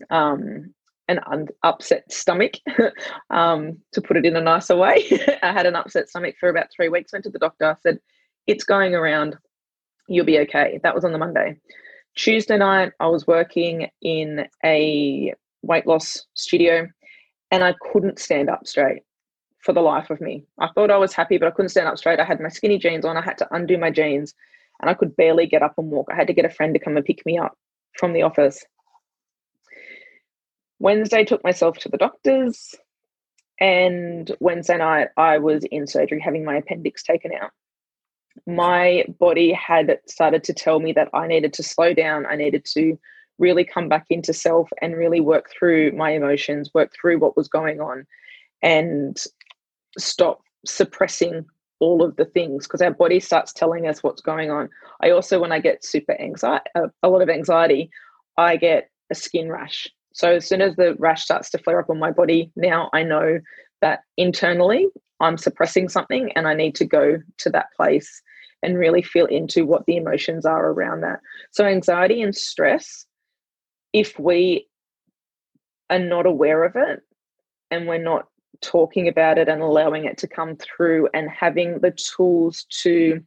um 0.10 0.74
an 1.10 1.20
un- 1.26 1.48
upset 1.64 2.10
stomach 2.12 2.54
um 3.30 3.78
to 3.92 4.02
put 4.02 4.18
it 4.18 4.26
in 4.26 4.38
a 4.38 4.42
nicer 4.42 4.78
way. 4.78 5.06
I 5.44 5.52
had 5.52 5.66
an 5.66 5.76
upset 5.76 6.10
stomach 6.10 6.36
for 6.40 6.50
about 6.50 6.68
3 6.74 6.88
weeks 6.90 7.12
went 7.12 7.26
to 7.26 7.32
the 7.32 7.40
doctor 7.40 7.76
said 7.82 8.00
it's 8.48 8.64
going 8.64 8.96
around 8.96 9.38
you'll 10.08 10.26
be 10.26 10.40
okay. 10.40 10.80
That 10.84 10.96
was 10.96 11.06
on 11.06 11.12
the 11.12 11.18
Monday. 11.18 11.58
Tuesday 12.16 12.58
night, 12.58 12.92
I 13.00 13.08
was 13.08 13.28
working 13.28 13.88
in 14.02 14.48
a 14.66 15.34
weight 15.62 15.88
loss 15.88 16.26
studio 16.34 16.88
and 17.52 17.64
I 17.64 17.74
couldn't 17.92 18.20
stand 18.20 18.50
up 18.50 18.68
straight 18.68 19.04
for 19.60 19.74
the 19.74 19.82
life 19.82 20.10
of 20.10 20.22
me. 20.22 20.46
I 20.60 20.70
thought 20.74 20.92
I 20.92 20.98
was 20.98 21.14
happy, 21.14 21.38
but 21.38 21.48
I 21.48 21.52
couldn't 21.52 21.70
stand 21.70 21.88
up 21.88 21.98
straight. 21.98 22.20
I 22.20 22.26
had 22.26 22.40
my 22.40 22.50
skinny 22.50 22.78
jeans 22.78 23.06
on, 23.06 23.18
I 23.18 23.22
had 23.22 23.38
to 23.40 23.48
undo 23.54 23.78
my 23.78 23.92
jeans, 23.92 24.34
and 24.80 24.90
I 24.90 24.94
could 24.94 25.16
barely 25.16 25.46
get 25.48 25.62
up 25.62 25.74
and 25.78 25.92
walk. 25.92 26.08
I 26.12 26.16
had 26.16 26.28
to 26.28 26.34
get 26.34 26.46
a 26.46 26.50
friend 26.50 26.74
to 26.74 26.80
come 26.80 26.96
and 26.96 27.06
pick 27.06 27.26
me 27.26 27.38
up 27.38 27.58
from 27.98 28.14
the 28.14 28.22
office. 28.22 28.64
Wednesday 30.80 31.26
took 31.26 31.44
myself 31.44 31.78
to 31.80 31.90
the 31.90 31.98
doctors, 31.98 32.74
and 33.60 34.32
Wednesday 34.40 34.78
night 34.78 35.10
I 35.18 35.40
was 35.40 35.66
in 35.66 35.88
surgery 35.88 36.22
having 36.22 36.46
my 36.46 36.56
appendix 36.56 37.04
taken 37.04 37.32
out. 37.34 37.52
My 38.48 39.04
body 39.20 39.52
had 39.52 40.00
started 40.08 40.46
to 40.46 40.54
tell 40.54 40.80
me 40.80 40.94
that 40.94 41.10
I 41.14 41.28
needed 41.28 41.52
to 41.54 41.64
slow 41.64 41.94
down, 41.94 42.26
I 42.26 42.38
needed 42.38 42.64
to 42.76 42.98
really 43.40 43.64
come 43.64 43.90
back 43.90 44.06
into 44.10 44.34
self 44.34 44.70
and 44.82 44.96
really 44.96 45.22
work 45.22 45.50
through 45.50 45.92
my 45.94 46.12
emotions, 46.12 46.72
work 46.74 46.92
through 47.00 47.20
what 47.20 47.36
was 47.36 47.48
going 47.48 47.82
on, 47.82 48.06
and 48.62 49.24
stop 49.98 50.42
suppressing 50.66 51.46
all 51.80 52.04
of 52.04 52.16
the 52.18 52.26
things 52.26 52.68
because 52.68 52.82
our 52.82 52.94
body 52.94 53.20
starts 53.20 53.54
telling 53.54 53.88
us 53.88 54.04
what's 54.04 54.22
going 54.22 54.52
on. 54.52 54.70
I 55.02 55.12
also, 55.12 55.40
when 55.40 55.52
I 55.52 55.60
get 55.60 55.84
super 55.84 56.20
anxiety, 56.20 56.66
uh, 56.76 56.88
a 57.02 57.10
lot 57.10 57.22
of 57.22 57.30
anxiety, 57.30 57.90
I 58.38 58.58
get 58.58 58.90
a 59.10 59.16
skin 59.16 59.50
rash. 59.50 59.88
So 60.14 60.36
as 60.36 60.48
soon 60.48 60.62
as 60.62 60.76
the 60.76 60.96
rash 61.00 61.24
starts 61.24 61.50
to 61.52 61.58
flare 61.58 61.80
up 61.80 61.90
on 61.90 62.00
my 62.00 62.12
body, 62.12 62.52
now 62.56 62.90
I 62.94 63.04
know 63.04 63.40
that 63.82 64.02
internally 64.18 64.88
I'm 65.22 65.38
suppressing 65.38 65.88
something 65.88 66.32
and 66.34 66.48
I 66.48 66.54
need 66.54 66.76
to 66.76 66.86
go 66.86 67.18
to 67.38 67.50
that 67.52 67.68
place 67.76 68.22
and 68.62 68.78
really 68.78 69.02
feel 69.02 69.26
into 69.28 69.66
what 69.66 69.86
the 69.86 69.96
emotions 69.96 70.46
are 70.46 70.72
around 70.72 71.02
that. 71.02 71.20
So 71.52 71.66
anxiety 71.66 72.22
and 72.22 72.36
stress 72.36 73.06
if 73.94 74.18
we 74.20 74.68
are 75.90 76.00
not 76.00 76.26
aware 76.26 76.64
of 76.64 76.76
it 76.76 77.02
and 77.72 77.88
we're 77.88 78.04
not 78.04 78.28
talking 78.62 79.08
about 79.08 79.38
it 79.38 79.48
and 79.48 79.62
allowing 79.62 80.06
it 80.06 80.18
to 80.18 80.28
come 80.28 80.56
through 80.58 81.08
and 81.14 81.30
having 81.30 81.80
the 81.80 81.92
tools 81.92 82.66
to 82.70 83.22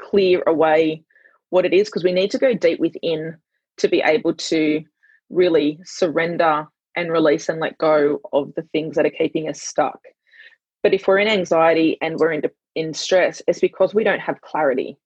clear 0.00 0.42
away 0.46 1.02
what 1.50 1.64
it 1.64 1.74
is, 1.74 1.88
because 1.88 2.04
we 2.04 2.12
need 2.12 2.30
to 2.30 2.38
go 2.38 2.54
deep 2.54 2.78
within 2.80 3.36
to 3.76 3.88
be 3.88 4.00
able 4.02 4.32
to 4.34 4.82
really 5.30 5.78
surrender 5.84 6.66
and 6.96 7.10
release 7.10 7.48
and 7.48 7.60
let 7.60 7.78
go 7.78 8.20
of 8.32 8.52
the 8.54 8.62
things 8.72 8.96
that 8.96 9.06
are 9.06 9.10
keeping 9.10 9.48
us 9.48 9.60
stuck. 9.60 10.00
But 10.82 10.94
if 10.94 11.06
we're 11.06 11.18
in 11.18 11.28
anxiety 11.28 11.98
and 12.00 12.18
we're 12.18 12.32
in, 12.32 12.42
in 12.74 12.94
stress, 12.94 13.42
it's 13.46 13.60
because 13.60 13.94
we 13.94 14.04
don't 14.04 14.20
have 14.20 14.40
clarity. 14.40 14.96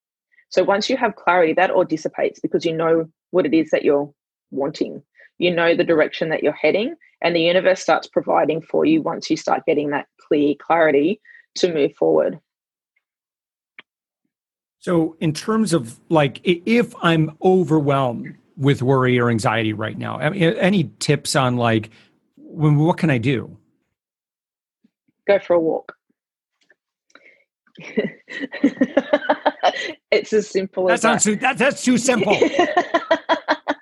So 0.50 0.62
once 0.62 0.88
you 0.88 0.96
have 0.96 1.16
clarity, 1.16 1.53
that 1.55 1.70
all 1.70 1.85
dissipates 1.85 2.40
because 2.40 2.64
you 2.64 2.74
know 2.77 3.09
what 3.33 3.46
it 3.46 3.55
is 3.55 3.70
that 3.70 3.85
you're 3.85 4.12
wanting. 4.55 5.03
You 5.38 5.55
know 5.55 5.75
the 5.75 5.85
direction 5.85 6.29
that 6.31 6.43
you're 6.43 6.53
heading, 6.53 6.95
and 7.23 7.35
the 7.35 7.43
universe 7.43 7.81
starts 7.81 8.07
providing 8.07 8.62
for 8.62 8.85
you 8.85 9.03
once 9.03 9.31
you 9.31 9.37
start 9.37 9.67
getting 9.67 9.90
that 9.90 10.07
clear 10.29 10.55
clarity 10.61 11.21
to 11.57 11.73
move 11.73 11.95
forward. 11.95 12.38
So, 14.79 15.17
in 15.19 15.33
terms 15.33 15.73
of 15.73 15.99
like, 16.11 16.40
if 16.45 16.95
I'm 17.03 17.37
overwhelmed 17.43 18.37
with 18.57 18.83
worry 18.83 19.19
or 19.19 19.31
anxiety 19.31 19.73
right 19.73 19.97
now, 19.97 20.19
any 20.19 20.90
tips 20.99 21.35
on 21.35 21.57
like, 21.57 21.90
what 22.37 22.99
can 22.99 23.09
I 23.11 23.19
do? 23.19 23.57
Go 25.27 25.38
for 25.38 25.55
a 25.55 25.61
walk. 25.61 25.97
it's 30.11 30.33
as 30.33 30.49
simple 30.49 30.87
that 30.87 30.93
as 30.93 31.01
sounds 31.01 31.25
that. 31.25 31.31
Too, 31.31 31.37
that, 31.37 31.59
that's 31.59 31.83
too 31.83 31.99
simple. 31.99 32.37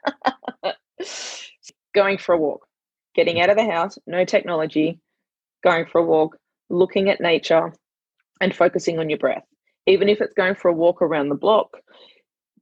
going 1.94 2.18
for 2.18 2.34
a 2.34 2.38
walk. 2.38 2.66
getting 3.14 3.36
mm. 3.36 3.42
out 3.42 3.50
of 3.50 3.56
the 3.56 3.70
house, 3.70 3.98
no 4.06 4.24
technology, 4.24 4.98
going 5.62 5.86
for 5.86 6.00
a 6.00 6.04
walk, 6.04 6.36
looking 6.70 7.08
at 7.10 7.20
nature, 7.20 7.72
and 8.40 8.56
focusing 8.56 8.98
on 8.98 9.08
your 9.08 9.18
breath, 9.18 9.44
even 9.86 10.08
if 10.08 10.20
it's 10.20 10.34
going 10.34 10.54
for 10.54 10.68
a 10.68 10.72
walk 10.72 11.02
around 11.02 11.28
the 11.28 11.34
block, 11.34 11.78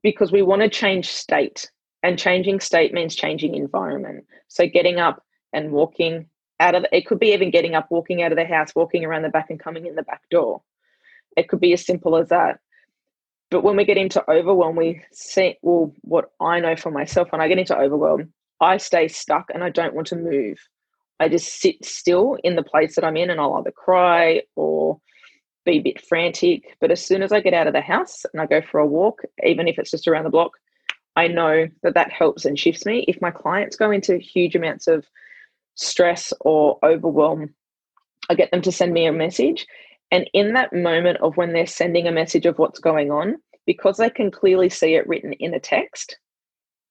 because 0.03 0.31
we 0.31 0.41
want 0.41 0.61
to 0.61 0.69
change 0.69 1.09
state. 1.09 1.69
And 2.03 2.17
changing 2.17 2.59
state 2.59 2.93
means 2.93 3.15
changing 3.15 3.53
environment. 3.55 4.25
So 4.47 4.65
getting 4.65 4.99
up 4.99 5.23
and 5.53 5.71
walking 5.71 6.27
out 6.59 6.75
of 6.75 6.85
it 6.91 7.05
could 7.05 7.19
be 7.19 7.33
even 7.33 7.51
getting 7.51 7.75
up, 7.75 7.87
walking 7.89 8.23
out 8.23 8.31
of 8.31 8.37
the 8.37 8.45
house, 8.45 8.73
walking 8.75 9.05
around 9.05 9.23
the 9.23 9.29
back 9.29 9.49
and 9.49 9.59
coming 9.59 9.85
in 9.85 9.95
the 9.95 10.03
back 10.03 10.21
door. 10.29 10.61
It 11.37 11.47
could 11.47 11.59
be 11.59 11.73
as 11.73 11.85
simple 11.85 12.17
as 12.17 12.29
that. 12.29 12.59
But 13.51 13.63
when 13.63 13.75
we 13.75 13.85
get 13.85 13.97
into 13.97 14.23
overwhelm, 14.31 14.77
we 14.77 15.03
see 15.11 15.57
well, 15.61 15.93
what 16.01 16.31
I 16.39 16.61
know 16.61 16.75
for 16.75 16.89
myself, 16.89 17.31
when 17.31 17.41
I 17.41 17.49
get 17.49 17.59
into 17.59 17.77
overwhelm, 17.77 18.33
I 18.61 18.77
stay 18.77 19.07
stuck 19.07 19.51
and 19.53 19.63
I 19.63 19.69
don't 19.69 19.93
want 19.93 20.07
to 20.07 20.15
move. 20.15 20.57
I 21.19 21.27
just 21.29 21.61
sit 21.61 21.83
still 21.85 22.37
in 22.43 22.55
the 22.55 22.63
place 22.63 22.95
that 22.95 23.03
I'm 23.03 23.17
in 23.17 23.29
and 23.29 23.39
I'll 23.39 23.55
either 23.55 23.71
cry 23.71 24.41
or 24.55 24.99
be 25.65 25.73
a 25.73 25.81
bit 25.81 26.01
frantic. 26.01 26.77
But 26.79 26.91
as 26.91 27.05
soon 27.05 27.21
as 27.21 27.31
I 27.31 27.41
get 27.41 27.53
out 27.53 27.67
of 27.67 27.73
the 27.73 27.81
house 27.81 28.25
and 28.31 28.41
I 28.41 28.45
go 28.45 28.61
for 28.61 28.79
a 28.79 28.87
walk, 28.87 29.21
even 29.43 29.67
if 29.67 29.77
it's 29.77 29.91
just 29.91 30.07
around 30.07 30.23
the 30.23 30.29
block, 30.29 30.53
I 31.15 31.27
know 31.27 31.67
that 31.83 31.93
that 31.93 32.11
helps 32.11 32.45
and 32.45 32.57
shifts 32.57 32.85
me. 32.85 33.03
If 33.07 33.21
my 33.21 33.31
clients 33.31 33.75
go 33.75 33.91
into 33.91 34.17
huge 34.17 34.55
amounts 34.55 34.87
of 34.87 35.05
stress 35.75 36.31
or 36.39 36.79
overwhelm, 36.83 37.53
I 38.29 38.35
get 38.35 38.49
them 38.51 38.61
to 38.61 38.71
send 38.71 38.93
me 38.93 39.05
a 39.05 39.11
message. 39.11 39.67
And 40.11 40.29
in 40.33 40.53
that 40.53 40.73
moment 40.73 41.19
of 41.21 41.37
when 41.37 41.53
they're 41.53 41.65
sending 41.65 42.07
a 42.07 42.11
message 42.11 42.45
of 42.45 42.59
what's 42.59 42.79
going 42.79 43.11
on, 43.11 43.37
because 43.65 43.97
they 43.97 44.09
can 44.09 44.29
clearly 44.29 44.69
see 44.69 44.95
it 44.95 45.07
written 45.07 45.33
in 45.33 45.53
a 45.53 45.59
text, 45.59 46.17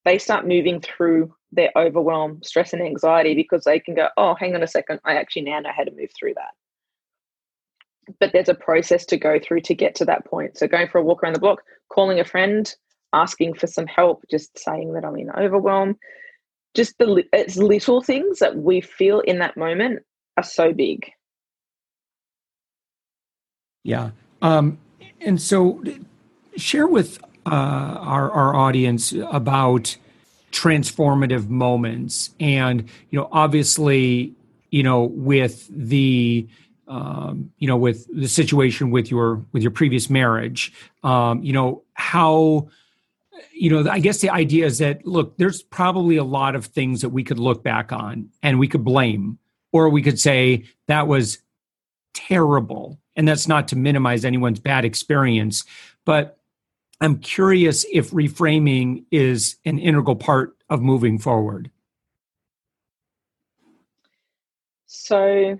they 0.05 0.19
start 0.19 0.49
moving 0.49 0.81
through 0.81 1.35
their 1.53 1.71
overwhelm, 1.77 2.41
stress, 2.43 2.73
and 2.73 2.83
anxiety 2.83 3.35
because 3.35 3.65
they 3.65 3.79
can 3.79 3.95
go, 3.95 4.09
oh, 4.17 4.35
hang 4.35 4.55
on 4.55 4.63
a 4.63 4.67
second, 4.67 5.01
I 5.05 5.15
actually 5.15 5.43
now 5.43 5.61
know 5.61 5.71
how 5.77 5.85
to 5.85 5.91
move 5.91 6.11
through 6.19 6.35
that. 6.35 8.15
But 8.19 8.33
there's 8.33 8.49
a 8.49 8.55
process 8.55 9.05
to 9.07 9.17
go 9.19 9.39
through 9.39 9.61
to 9.63 9.75
get 9.75 9.95
to 9.97 10.05
that 10.07 10.25
point. 10.25 10.57
So 10.57 10.67
going 10.67 10.89
for 10.89 10.99
a 10.99 11.03
walk 11.03 11.23
around 11.23 11.35
the 11.35 11.41
block, 11.41 11.63
calling 11.93 12.19
a 12.19 12.25
friend, 12.25 12.73
asking 13.13 13.55
for 13.55 13.67
some 13.67 13.87
help, 13.87 14.25
just 14.31 14.59
saying 14.59 14.95
that 14.95 15.05
I'm 15.05 15.17
in 15.17 15.31
overwhelm, 15.31 15.97
just 16.75 16.97
the 16.99 17.25
it's 17.33 17.57
little 17.57 18.01
things 18.01 18.39
that 18.39 18.57
we 18.57 18.81
feel 18.81 19.21
in 19.21 19.39
that 19.41 19.57
moment 19.57 20.01
are 20.37 20.45
so 20.45 20.73
big. 20.73 21.11
Yeah. 23.83 24.11
Um, 24.43 24.79
and 25.21 25.41
so 25.41 25.83
share 26.57 26.87
with 26.87 27.23
uh, 27.47 27.51
our, 27.51 28.31
our 28.31 28.55
audience 28.55 29.13
about 29.13 29.97
transformative 30.53 31.49
moments 31.49 32.31
and 32.41 32.89
you 33.11 33.19
know 33.19 33.29
obviously 33.31 34.35
you 34.71 34.83
know 34.83 35.05
with 35.05 35.69
the 35.71 36.47
um, 36.89 37.53
you 37.59 37.69
know 37.69 37.77
with 37.77 38.07
the 38.13 38.27
situation 38.27 38.91
with 38.91 39.11
your 39.11 39.45
with 39.53 39.63
your 39.63 39.71
previous 39.71 40.11
marriage 40.11 40.73
um, 41.05 41.43
you 41.43 41.53
know 41.53 41.83
how 41.95 42.69
you 43.53 43.71
know 43.71 43.89
i 43.91 44.01
guess 44.01 44.21
the 44.21 44.29
idea 44.29 44.67
is 44.67 44.79
that 44.79 45.07
look 45.07 45.37
there's 45.39 45.63
probably 45.63 46.17
a 46.17 46.25
lot 46.25 46.57
of 46.57 46.67
things 46.67 47.01
that 47.01 47.11
we 47.11 47.23
could 47.23 47.39
look 47.39 47.63
back 47.63 47.93
on 47.93 48.29
and 48.43 48.59
we 48.59 48.67
could 48.67 48.85
blame 48.85 49.39
or 49.73 49.89
we 49.89 50.03
could 50.03 50.19
say 50.19 50.65
that 50.89 51.07
was 51.07 51.39
terrible 52.13 52.99
and 53.21 53.29
that's 53.29 53.47
not 53.47 53.69
to 53.69 53.77
minimize 53.77 54.25
anyone's 54.25 54.59
bad 54.59 54.85
experience 54.85 55.65
but 56.05 56.41
I'm 57.01 57.19
curious 57.19 57.87
if 57.91 58.11
reframing 58.11 59.05
is 59.11 59.57
an 59.65 59.79
integral 59.79 60.17
part 60.17 60.57
of 60.69 60.83
moving 60.83 61.19
forward. 61.19 61.71
So 64.87 65.59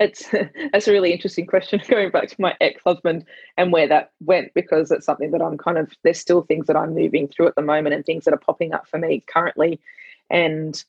it's 0.00 0.28
that's 0.72 0.88
a 0.88 0.92
really 0.92 1.12
interesting 1.12 1.46
question 1.46 1.80
going 1.88 2.10
back 2.10 2.28
to 2.28 2.40
my 2.40 2.56
ex-husband 2.60 3.24
and 3.56 3.72
where 3.72 3.86
that 3.86 4.10
went 4.20 4.52
because 4.54 4.90
it's 4.90 5.06
something 5.06 5.30
that 5.30 5.42
I'm 5.42 5.58
kind 5.58 5.78
of 5.78 5.92
there's 6.02 6.18
still 6.18 6.42
things 6.42 6.66
that 6.66 6.76
I'm 6.76 6.94
moving 6.94 7.28
through 7.28 7.46
at 7.46 7.54
the 7.54 7.62
moment 7.62 7.94
and 7.94 8.04
things 8.04 8.24
that 8.24 8.34
are 8.34 8.38
popping 8.38 8.72
up 8.72 8.88
for 8.88 8.98
me 8.98 9.22
currently 9.28 9.80
and 10.28 10.82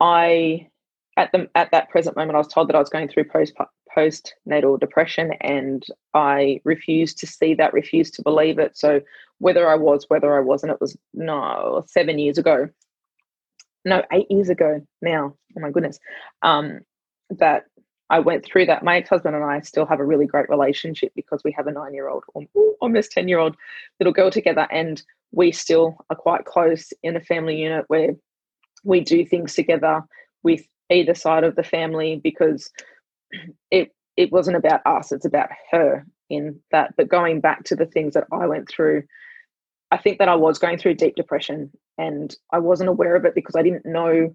I 0.00 0.68
at 1.16 1.32
the 1.32 1.48
at 1.54 1.70
that 1.70 1.88
present 1.88 2.16
moment 2.16 2.36
I 2.36 2.38
was 2.38 2.48
told 2.48 2.68
that 2.68 2.76
I 2.76 2.80
was 2.80 2.90
going 2.90 3.08
through 3.08 3.24
post 3.24 3.54
postnatal 3.96 4.78
depression 4.78 5.32
and 5.40 5.84
I 6.14 6.60
refused 6.64 7.18
to 7.18 7.26
see 7.26 7.54
that, 7.54 7.72
refused 7.72 8.14
to 8.14 8.22
believe 8.22 8.58
it. 8.58 8.76
So 8.76 9.00
whether 9.38 9.68
I 9.68 9.74
was, 9.74 10.04
whether 10.08 10.36
I 10.36 10.40
wasn't, 10.40 10.72
it 10.72 10.80
was 10.80 10.96
no, 11.14 11.84
seven 11.86 12.18
years 12.18 12.38
ago. 12.38 12.68
No, 13.84 14.02
eight 14.12 14.30
years 14.30 14.48
ago 14.48 14.84
now. 15.00 15.34
Oh 15.56 15.60
my 15.60 15.70
goodness. 15.70 15.98
Um, 16.42 16.80
that 17.30 17.64
I 18.10 18.18
went 18.20 18.44
through 18.44 18.66
that. 18.66 18.84
My 18.84 18.98
ex-husband 18.98 19.34
and 19.34 19.44
I 19.44 19.60
still 19.60 19.86
have 19.86 20.00
a 20.00 20.04
really 20.04 20.26
great 20.26 20.48
relationship 20.48 21.12
because 21.16 21.42
we 21.44 21.52
have 21.52 21.66
a 21.66 21.72
nine-year-old, 21.72 22.24
or 22.34 22.44
almost 22.80 23.12
10-year-old 23.12 23.56
little 23.98 24.12
girl 24.12 24.30
together. 24.30 24.66
And 24.70 25.02
we 25.32 25.50
still 25.52 25.96
are 26.10 26.16
quite 26.16 26.44
close 26.44 26.92
in 27.02 27.16
a 27.16 27.20
family 27.20 27.56
unit 27.56 27.84
where 27.88 28.10
we 28.84 29.00
do 29.00 29.24
things 29.24 29.54
together 29.54 30.02
with 30.42 30.64
either 30.90 31.14
side 31.14 31.44
of 31.44 31.56
the 31.56 31.62
family 31.62 32.20
because 32.22 32.70
it 33.70 33.94
it 34.16 34.32
wasn't 34.32 34.56
about 34.56 34.80
us 34.86 35.12
it's 35.12 35.24
about 35.24 35.48
her 35.70 36.06
in 36.30 36.58
that 36.70 36.94
but 36.96 37.08
going 37.08 37.40
back 37.40 37.64
to 37.64 37.76
the 37.76 37.86
things 37.86 38.14
that 38.14 38.24
i 38.32 38.46
went 38.46 38.68
through 38.68 39.02
i 39.90 39.96
think 39.96 40.18
that 40.18 40.28
i 40.28 40.34
was 40.34 40.58
going 40.58 40.78
through 40.78 40.94
deep 40.94 41.14
depression 41.16 41.70
and 41.98 42.36
i 42.52 42.58
wasn't 42.58 42.88
aware 42.88 43.16
of 43.16 43.24
it 43.24 43.34
because 43.34 43.56
i 43.56 43.62
didn't 43.62 43.84
know 43.86 44.34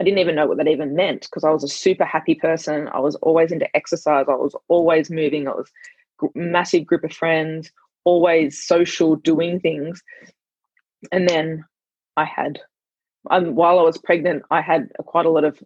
i 0.00 0.04
didn't 0.04 0.18
even 0.18 0.34
know 0.34 0.46
what 0.46 0.58
that 0.58 0.68
even 0.68 0.94
meant 0.94 1.22
because 1.22 1.44
i 1.44 1.50
was 1.50 1.64
a 1.64 1.68
super 1.68 2.04
happy 2.04 2.34
person 2.34 2.88
i 2.88 2.98
was 2.98 3.14
always 3.16 3.52
into 3.52 3.76
exercise 3.76 4.26
i 4.28 4.34
was 4.34 4.54
always 4.68 5.10
moving 5.10 5.48
i 5.48 5.52
was 5.52 5.70
massive 6.34 6.86
group 6.86 7.04
of 7.04 7.12
friends 7.12 7.70
always 8.04 8.62
social 8.62 9.16
doing 9.16 9.60
things. 9.60 10.02
And 11.12 11.28
then 11.28 11.64
i 12.16 12.24
had 12.24 12.60
um, 13.30 13.54
while 13.54 13.78
i 13.78 13.82
was 13.82 13.98
pregnant 13.98 14.42
i 14.50 14.60
had 14.60 14.88
quite 15.06 15.26
a 15.26 15.30
lot 15.30 15.44
of 15.44 15.60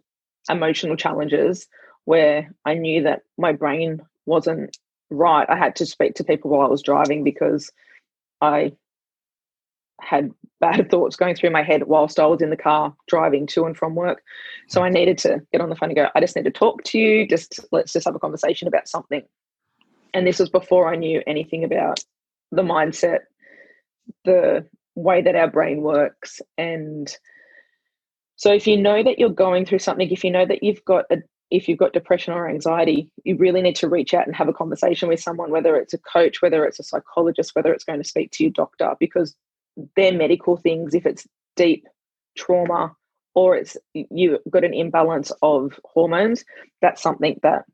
emotional 0.49 0.95
challenges 0.95 1.67
where 2.05 2.51
I 2.65 2.73
knew 2.73 3.03
that 3.03 3.21
my 3.37 3.51
brain 3.51 4.01
wasn't 4.25 4.77
right. 5.09 5.49
I 5.49 5.57
had 5.57 5.75
to 5.77 5.85
speak 5.85 6.15
to 6.15 6.23
people 6.23 6.51
while 6.51 6.67
I 6.67 6.69
was 6.69 6.81
driving 6.81 7.23
because 7.23 7.71
I 8.41 8.73
had 10.01 10.31
bad 10.59 10.89
thoughts 10.91 11.15
going 11.15 11.35
through 11.35 11.51
my 11.51 11.63
head 11.63 11.83
whilst 11.83 12.19
I 12.19 12.25
was 12.25 12.41
in 12.41 12.49
the 12.49 12.57
car 12.57 12.95
driving 13.07 13.47
to 13.47 13.65
and 13.65 13.77
from 13.77 13.95
work. 13.95 14.23
So 14.67 14.83
I 14.83 14.89
needed 14.89 15.17
to 15.19 15.41
get 15.51 15.61
on 15.61 15.69
the 15.69 15.75
phone 15.75 15.89
and 15.89 15.95
go, 15.95 16.07
I 16.15 16.19
just 16.19 16.35
need 16.35 16.45
to 16.45 16.51
talk 16.51 16.83
to 16.85 16.97
you. 16.97 17.27
Just 17.27 17.59
let's 17.71 17.93
just 17.93 18.05
have 18.05 18.15
a 18.15 18.19
conversation 18.19 18.67
about 18.67 18.87
something. 18.87 19.23
And 20.13 20.25
this 20.25 20.39
was 20.39 20.49
before 20.49 20.91
I 20.91 20.95
knew 20.95 21.21
anything 21.27 21.63
about 21.63 21.99
the 22.51 22.63
mindset, 22.63 23.19
the 24.25 24.65
way 24.95 25.21
that 25.21 25.35
our 25.35 25.49
brain 25.49 25.81
works. 25.81 26.41
And 26.57 27.15
so 28.39 28.53
if 28.53 28.65
you 28.67 28.77
know 28.77 29.03
that 29.03 29.19
you're 29.19 29.29
going 29.29 29.65
through 29.65 29.79
something, 29.79 30.09
if 30.09 30.23
you 30.23 30.31
know 30.31 30.45
that 30.45 30.63
you've 30.63 30.83
got 30.85 31.03
a 31.11 31.17
if 31.51 31.67
you've 31.67 31.77
got 31.77 31.91
depression 31.91 32.33
or 32.33 32.47
anxiety, 32.47 33.11
you 33.25 33.35
really 33.35 33.61
need 33.61 33.75
to 33.75 33.89
reach 33.89 34.13
out 34.13 34.25
and 34.25 34.35
have 34.35 34.47
a 34.47 34.53
conversation 34.53 35.09
with 35.09 35.19
someone, 35.19 35.51
whether 35.51 35.75
it's 35.75 35.93
a 35.93 35.97
coach, 35.97 36.41
whether 36.41 36.63
it's 36.63 36.79
a 36.79 36.83
psychologist, 36.83 37.51
whether 37.53 37.73
it's 37.73 37.83
going 37.83 38.01
to 38.01 38.07
speak 38.07 38.31
to 38.31 38.43
your 38.45 38.53
doctor, 38.53 38.93
because 38.97 39.35
they're 39.97 40.13
medical 40.13 40.55
things. 40.55 40.93
If 40.93 41.05
it's 41.05 41.27
deep 41.57 41.85
trauma 42.37 42.95
or 43.35 43.57
it's 43.57 43.75
you've 43.93 44.39
got 44.49 44.63
an 44.63 44.73
imbalance 44.73 45.33
of 45.41 45.77
hormones, 45.83 46.45
that's 46.81 47.01
something 47.01 47.41
that 47.43 47.65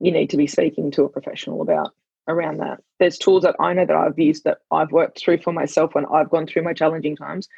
you 0.00 0.12
need 0.12 0.28
to 0.30 0.36
be 0.36 0.46
speaking 0.46 0.90
to 0.90 1.04
a 1.04 1.08
professional 1.08 1.62
about 1.62 1.94
around 2.28 2.58
that. 2.58 2.80
There's 2.98 3.16
tools 3.16 3.44
that 3.44 3.56
I 3.58 3.72
know 3.72 3.86
that 3.86 3.96
I've 3.96 4.18
used 4.18 4.44
that 4.44 4.58
I've 4.70 4.92
worked 4.92 5.18
through 5.18 5.38
for 5.38 5.54
myself 5.54 5.94
when 5.94 6.04
I've 6.12 6.28
gone 6.28 6.46
through 6.46 6.62
my 6.62 6.74
challenging 6.74 7.16
times, 7.16 7.48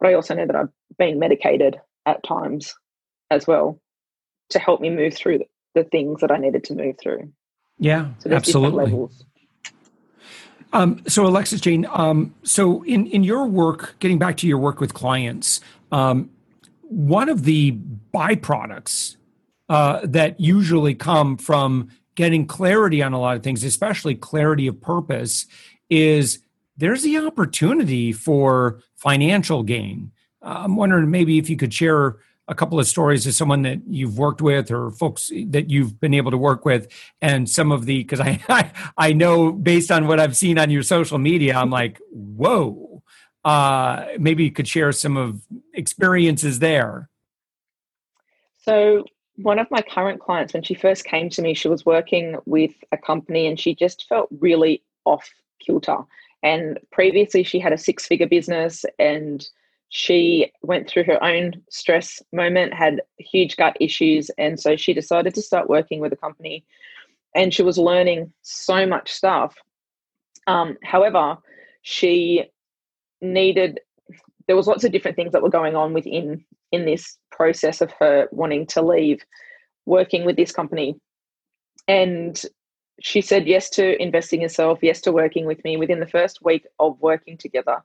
but 0.00 0.08
I 0.08 0.14
also 0.14 0.34
know 0.34 0.46
that 0.46 0.56
I've 0.56 0.68
been 0.98 1.18
medicated 1.18 1.80
at 2.06 2.22
times 2.22 2.74
as 3.30 3.46
well 3.46 3.80
to 4.50 4.58
help 4.58 4.80
me 4.80 4.90
move 4.90 5.14
through 5.14 5.40
the, 5.74 5.84
things 5.84 6.20
that 6.20 6.32
I 6.32 6.38
needed 6.38 6.64
to 6.64 6.74
move 6.74 6.96
through. 7.00 7.32
Yeah, 7.78 8.08
so 8.18 8.30
absolutely. 8.30 9.08
Um, 10.72 11.02
so 11.06 11.24
Alexis 11.24 11.60
Jane, 11.60 11.86
um, 11.90 12.34
so 12.42 12.82
in 12.82 13.06
in 13.06 13.22
your 13.22 13.46
work, 13.46 13.94
getting 14.00 14.18
back 14.18 14.36
to 14.38 14.46
your 14.46 14.58
work 14.58 14.80
with 14.80 14.92
clients, 14.92 15.60
um, 15.92 16.30
one 16.82 17.28
of 17.28 17.44
the 17.44 17.78
byproducts 18.12 19.16
uh, 19.68 20.00
that 20.04 20.40
usually 20.40 20.94
come 20.94 21.36
from 21.36 21.88
getting 22.16 22.46
clarity 22.46 23.02
on 23.02 23.12
a 23.12 23.20
lot 23.20 23.36
of 23.36 23.42
things, 23.42 23.62
especially 23.62 24.14
clarity 24.14 24.66
of 24.66 24.80
purpose, 24.80 25.46
is 25.88 26.40
there's 26.78 27.02
the 27.02 27.18
opportunity 27.18 28.12
for 28.12 28.80
financial 28.96 29.62
gain. 29.62 30.12
Uh, 30.42 30.62
I'm 30.64 30.76
wondering 30.76 31.10
maybe 31.10 31.38
if 31.38 31.50
you 31.50 31.56
could 31.56 31.74
share 31.74 32.16
a 32.46 32.54
couple 32.54 32.80
of 32.80 32.86
stories 32.86 33.26
of 33.26 33.34
someone 33.34 33.60
that 33.62 33.80
you've 33.86 34.16
worked 34.16 34.40
with 34.40 34.70
or 34.70 34.90
folks 34.90 35.30
that 35.48 35.68
you've 35.68 36.00
been 36.00 36.14
able 36.14 36.30
to 36.30 36.38
work 36.38 36.64
with 36.64 36.88
and 37.20 37.50
some 37.50 37.70
of 37.70 37.84
the 37.84 37.98
because 37.98 38.20
I, 38.20 38.40
I, 38.48 38.72
I 38.96 39.12
know 39.12 39.52
based 39.52 39.90
on 39.90 40.06
what 40.06 40.18
i've 40.18 40.34
seen 40.34 40.58
on 40.58 40.70
your 40.70 40.82
social 40.82 41.18
media 41.18 41.58
i'm 41.58 41.68
like 41.68 42.00
whoa 42.10 43.02
uh 43.44 44.06
maybe 44.18 44.44
you 44.44 44.50
could 44.50 44.66
share 44.66 44.92
some 44.92 45.18
of 45.18 45.42
experiences 45.78 46.58
there? 46.58 47.08
So, 48.58 49.04
one 49.36 49.58
of 49.58 49.70
my 49.70 49.80
current 49.80 50.20
clients, 50.20 50.52
when 50.52 50.64
she 50.64 50.74
first 50.74 51.04
came 51.04 51.30
to 51.30 51.40
me, 51.40 51.54
she 51.54 51.68
was 51.68 51.86
working 51.86 52.36
with 52.44 52.72
a 52.92 52.98
company 52.98 53.46
and 53.46 53.58
she 53.58 53.74
just 53.74 54.06
felt 54.08 54.28
really 54.40 54.82
off 55.04 55.30
kilter. 55.60 55.98
And 56.42 56.78
previously, 56.92 57.42
she 57.42 57.58
had 57.58 57.72
a 57.72 57.78
six 57.78 58.06
figure 58.06 58.28
business 58.28 58.84
and 58.98 59.46
she 59.90 60.52
went 60.62 60.88
through 60.88 61.04
her 61.04 61.22
own 61.22 61.54
stress 61.70 62.22
moment, 62.32 62.74
had 62.74 63.02
huge 63.18 63.56
gut 63.56 63.76
issues. 63.80 64.30
And 64.38 64.60
so 64.60 64.76
she 64.76 64.92
decided 64.92 65.34
to 65.34 65.42
start 65.42 65.70
working 65.70 66.00
with 66.00 66.12
a 66.12 66.16
company 66.16 66.64
and 67.34 67.52
she 67.52 67.62
was 67.62 67.78
learning 67.78 68.32
so 68.42 68.86
much 68.86 69.12
stuff. 69.12 69.54
Um, 70.46 70.76
however, 70.82 71.38
she 71.82 72.44
needed, 73.20 73.80
there 74.46 74.56
was 74.56 74.66
lots 74.66 74.84
of 74.84 74.92
different 74.92 75.16
things 75.16 75.32
that 75.32 75.42
were 75.42 75.50
going 75.50 75.76
on 75.76 75.92
within 75.92 76.44
in 76.72 76.84
this 76.84 77.16
process 77.30 77.80
of 77.80 77.92
her 77.98 78.28
wanting 78.30 78.66
to 78.66 78.82
leave 78.82 79.22
working 79.86 80.24
with 80.24 80.36
this 80.36 80.52
company. 80.52 80.96
And 81.86 82.40
she 83.00 83.20
said 83.20 83.46
yes 83.46 83.70
to 83.70 84.00
investing 84.02 84.40
herself, 84.40 84.80
yes 84.82 85.00
to 85.02 85.12
working 85.12 85.46
with 85.46 85.62
me. 85.64 85.76
Within 85.76 86.00
the 86.00 86.06
first 86.06 86.42
week 86.42 86.66
of 86.78 87.00
working 87.00 87.36
together, 87.36 87.78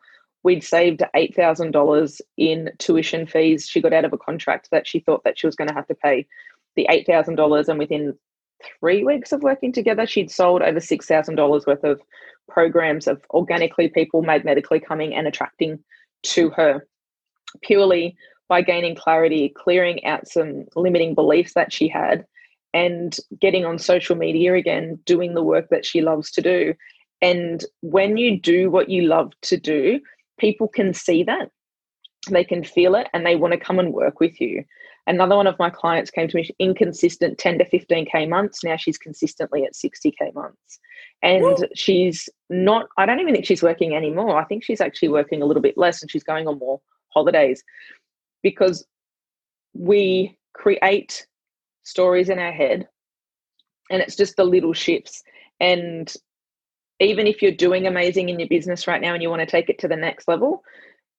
we'd 0.43 0.63
saved 0.63 1.03
$8,000 1.15 2.21
in 2.37 2.71
tuition 2.79 3.27
fees. 3.27 3.67
She 3.67 3.81
got 3.81 3.93
out 3.93 4.05
of 4.05 4.13
a 4.13 4.17
contract 4.17 4.69
that 4.71 4.87
she 4.87 4.99
thought 4.99 5.23
that 5.23 5.37
she 5.37 5.47
was 5.47 5.55
going 5.55 5.69
to 5.69 5.73
have 5.73 5.87
to 5.87 5.95
pay 5.95 6.25
the 6.75 6.87
$8,000 6.89 7.67
and 7.67 7.79
within 7.79 8.17
3 8.79 9.03
weeks 9.03 9.31
of 9.31 9.43
working 9.43 9.71
together 9.71 10.07
she'd 10.07 10.31
sold 10.31 10.61
over 10.61 10.79
$6,000 10.79 11.67
worth 11.67 11.83
of 11.83 12.01
programs 12.49 13.07
of 13.07 13.21
organically 13.31 13.89
people 13.89 14.21
magnetically 14.21 14.79
coming 14.79 15.13
and 15.13 15.27
attracting 15.27 15.79
to 16.23 16.49
her 16.51 16.85
purely 17.61 18.15
by 18.49 18.61
gaining 18.61 18.95
clarity, 18.95 19.53
clearing 19.55 20.03
out 20.05 20.27
some 20.27 20.65
limiting 20.75 21.13
beliefs 21.13 21.53
that 21.53 21.71
she 21.71 21.87
had 21.87 22.25
and 22.73 23.17
getting 23.39 23.65
on 23.65 23.77
social 23.77 24.15
media 24.15 24.53
again, 24.55 24.99
doing 25.05 25.33
the 25.33 25.43
work 25.43 25.69
that 25.69 25.85
she 25.85 26.01
loves 26.01 26.31
to 26.31 26.41
do. 26.41 26.73
And 27.21 27.63
when 27.81 28.17
you 28.17 28.39
do 28.39 28.69
what 28.69 28.89
you 28.89 29.03
love 29.03 29.31
to 29.43 29.57
do, 29.57 29.99
people 30.39 30.67
can 30.67 30.93
see 30.93 31.23
that, 31.23 31.49
they 32.29 32.43
can 32.43 32.63
feel 32.63 32.95
it, 32.95 33.07
and 33.13 33.25
they 33.25 33.35
want 33.35 33.53
to 33.53 33.59
come 33.59 33.79
and 33.79 33.93
work 33.93 34.19
with 34.19 34.41
you. 34.41 34.65
Another 35.05 35.35
one 35.35 35.47
of 35.47 35.59
my 35.59 35.69
clients 35.69 36.09
came 36.09 36.27
to 36.29 36.37
me 36.37 36.49
inconsistent 36.59 37.37
10 37.37 37.59
to 37.59 37.65
15K 37.65 38.27
months. 38.29 38.63
Now 38.63 38.77
she's 38.77 38.97
consistently 38.97 39.65
at 39.65 39.73
60K 39.73 40.33
months. 40.33 40.79
And 41.21 41.43
Woo. 41.43 41.67
she's 41.75 42.29
not, 42.49 42.87
I 42.97 43.05
don't 43.05 43.19
even 43.19 43.33
think 43.33 43.45
she's 43.45 43.63
working 43.63 43.93
anymore. 43.95 44.37
I 44.37 44.45
think 44.45 44.63
she's 44.63 44.81
actually 44.81 45.09
working 45.09 45.41
a 45.41 45.45
little 45.45 45.61
bit 45.61 45.77
less 45.77 46.01
and 46.01 46.09
she's 46.09 46.23
going 46.23 46.47
on 46.47 46.57
more 46.57 46.79
holidays 47.09 47.63
because 48.41 48.85
we 49.73 50.37
create 50.53 51.27
stories 51.83 52.29
in 52.29 52.39
our 52.39 52.51
head 52.51 52.87
and 53.89 54.01
it's 54.01 54.15
just 54.15 54.35
the 54.35 54.43
little 54.43 54.73
shifts. 54.73 55.23
And 55.59 56.11
even 56.99 57.27
if 57.27 57.41
you're 57.41 57.51
doing 57.51 57.85
amazing 57.87 58.29
in 58.29 58.39
your 58.39 58.49
business 58.49 58.87
right 58.87 59.01
now 59.01 59.13
and 59.13 59.21
you 59.21 59.29
want 59.29 59.41
to 59.41 59.45
take 59.45 59.69
it 59.69 59.79
to 59.79 59.87
the 59.87 59.95
next 59.95 60.27
level, 60.27 60.63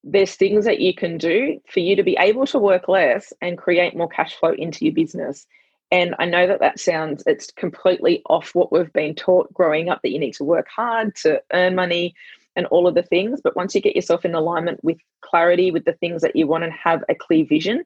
there's 0.02 0.34
things 0.34 0.64
that 0.64 0.80
you 0.80 0.94
can 0.94 1.16
do 1.18 1.60
for 1.68 1.80
you 1.80 1.96
to 1.96 2.02
be 2.02 2.16
able 2.18 2.46
to 2.46 2.58
work 2.58 2.88
less 2.88 3.32
and 3.40 3.58
create 3.58 3.96
more 3.96 4.08
cash 4.08 4.34
flow 4.34 4.52
into 4.52 4.84
your 4.84 4.94
business. 4.94 5.46
And 5.90 6.14
I 6.18 6.24
know 6.24 6.46
that 6.46 6.60
that 6.60 6.80
sounds, 6.80 7.22
it's 7.26 7.50
completely 7.52 8.22
off 8.28 8.54
what 8.54 8.72
we've 8.72 8.92
been 8.92 9.14
taught 9.14 9.52
growing 9.54 9.88
up 9.88 10.02
that 10.02 10.10
you 10.10 10.18
need 10.18 10.34
to 10.34 10.44
work 10.44 10.66
hard 10.74 11.14
to 11.16 11.42
earn 11.52 11.74
money 11.74 12.14
and 12.56 12.66
all 12.66 12.86
of 12.86 12.94
the 12.94 13.02
things. 13.02 13.40
But 13.42 13.56
once 13.56 13.74
you 13.74 13.80
get 13.80 13.96
yourself 13.96 14.24
in 14.24 14.34
alignment 14.34 14.82
with 14.82 14.98
clarity, 15.20 15.70
with 15.70 15.84
the 15.84 15.92
things 15.92 16.22
that 16.22 16.36
you 16.36 16.46
want 16.46 16.64
and 16.64 16.72
have 16.72 17.04
a 17.08 17.14
clear 17.14 17.44
vision, 17.44 17.84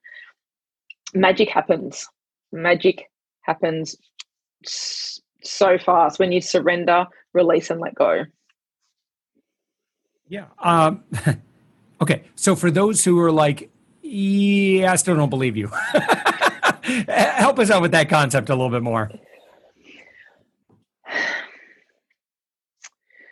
magic 1.14 1.48
happens. 1.48 2.08
Magic 2.52 3.10
happens 3.42 3.96
so 4.64 5.78
fast 5.78 6.18
when 6.18 6.32
you 6.32 6.40
surrender, 6.40 7.06
release, 7.32 7.70
and 7.70 7.80
let 7.80 7.94
go. 7.94 8.24
Yeah. 10.28 10.46
Um, 10.58 11.04
okay. 12.00 12.22
So 12.34 12.54
for 12.54 12.70
those 12.70 13.04
who 13.04 13.18
are 13.20 13.32
like, 13.32 13.70
yeah, 14.02 14.92
I 14.92 14.96
still 14.96 15.16
don't 15.16 15.30
believe 15.30 15.56
you. 15.56 15.68
Help 17.08 17.58
us 17.58 17.70
out 17.70 17.82
with 17.82 17.92
that 17.92 18.08
concept 18.08 18.48
a 18.50 18.54
little 18.54 18.70
bit 18.70 18.82
more. 18.82 19.10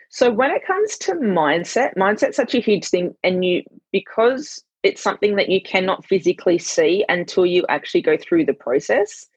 So 0.09 0.31
when 0.31 0.49
it 0.49 0.65
comes 0.65 0.97
to 0.99 1.13
mindset, 1.13 1.95
mindset's 1.95 2.35
such 2.35 2.55
a 2.55 2.59
huge 2.59 2.87
thing, 2.87 3.13
and 3.23 3.45
you 3.45 3.61
because 3.91 4.63
it's 4.87 5.03
something 5.03 5.35
that 5.35 5.49
you 5.49 5.61
cannot 5.61 6.05
physically 6.05 6.57
see 6.57 7.03
until 7.09 7.45
you 7.45 7.65
actually 7.67 8.01
go 8.01 8.15
through 8.15 8.45
the 8.45 8.53
process. 8.53 9.27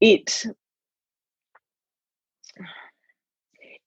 It 0.00 0.44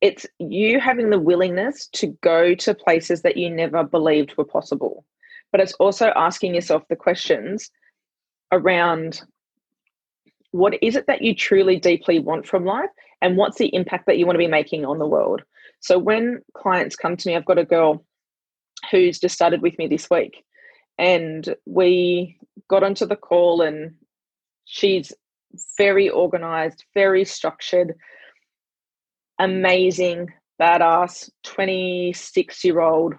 it's 0.02 0.26
you 0.38 0.82
having 0.82 1.10
the 1.10 1.20
willingness 1.20 1.88
to 1.94 2.08
go 2.22 2.54
to 2.56 2.74
places 2.74 3.22
that 3.22 3.38
you 3.38 3.50
never 3.50 3.86
believed 3.86 4.36
were 4.36 4.44
possible. 4.44 5.06
But 5.54 5.62
it's 5.62 5.74
also 5.74 6.08
asking 6.18 6.56
yourself 6.56 6.84
the 6.90 6.98
questions 6.98 7.72
around 8.52 9.22
what 10.52 10.74
is 10.82 10.98
it 10.98 11.08
that 11.08 11.22
you 11.22 11.34
truly 11.34 11.80
deeply 11.80 12.20
want 12.20 12.46
from 12.46 12.66
life 12.66 12.90
and 13.22 13.38
what's 13.38 13.60
the 13.60 13.74
impact 13.74 14.08
that 14.08 14.18
you 14.18 14.26
want 14.26 14.36
to 14.36 14.46
be 14.46 14.48
making 14.48 14.84
on 14.84 15.00
the 15.00 15.08
world. 15.08 15.42
So 15.80 15.98
when 15.98 16.42
clients 16.54 16.98
come 16.98 17.16
to 17.16 17.30
me, 17.30 17.38
I've 17.38 17.46
got 17.46 17.60
a 17.60 17.64
girl 17.64 18.04
who's 18.90 19.20
just 19.20 19.36
started 19.36 19.62
with 19.62 19.78
me 19.78 19.88
this 19.88 20.10
week 20.10 20.44
and 20.98 21.56
we 21.66 22.38
got 22.70 22.84
onto 22.84 23.06
the 23.06 23.16
call 23.16 23.62
and 23.62 23.96
she's 24.66 25.12
very 25.78 26.10
organized, 26.10 26.86
very 26.94 27.26
structured, 27.26 27.96
amazing, 29.40 30.32
badass, 30.62 31.30
26 31.44 32.64
year 32.64 32.80
old, 32.80 33.16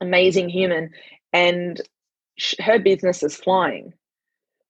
amazing 0.00 0.48
human. 0.48 0.90
And 1.32 1.80
her 2.60 2.78
business 2.78 3.22
is 3.22 3.36
flying. 3.36 3.92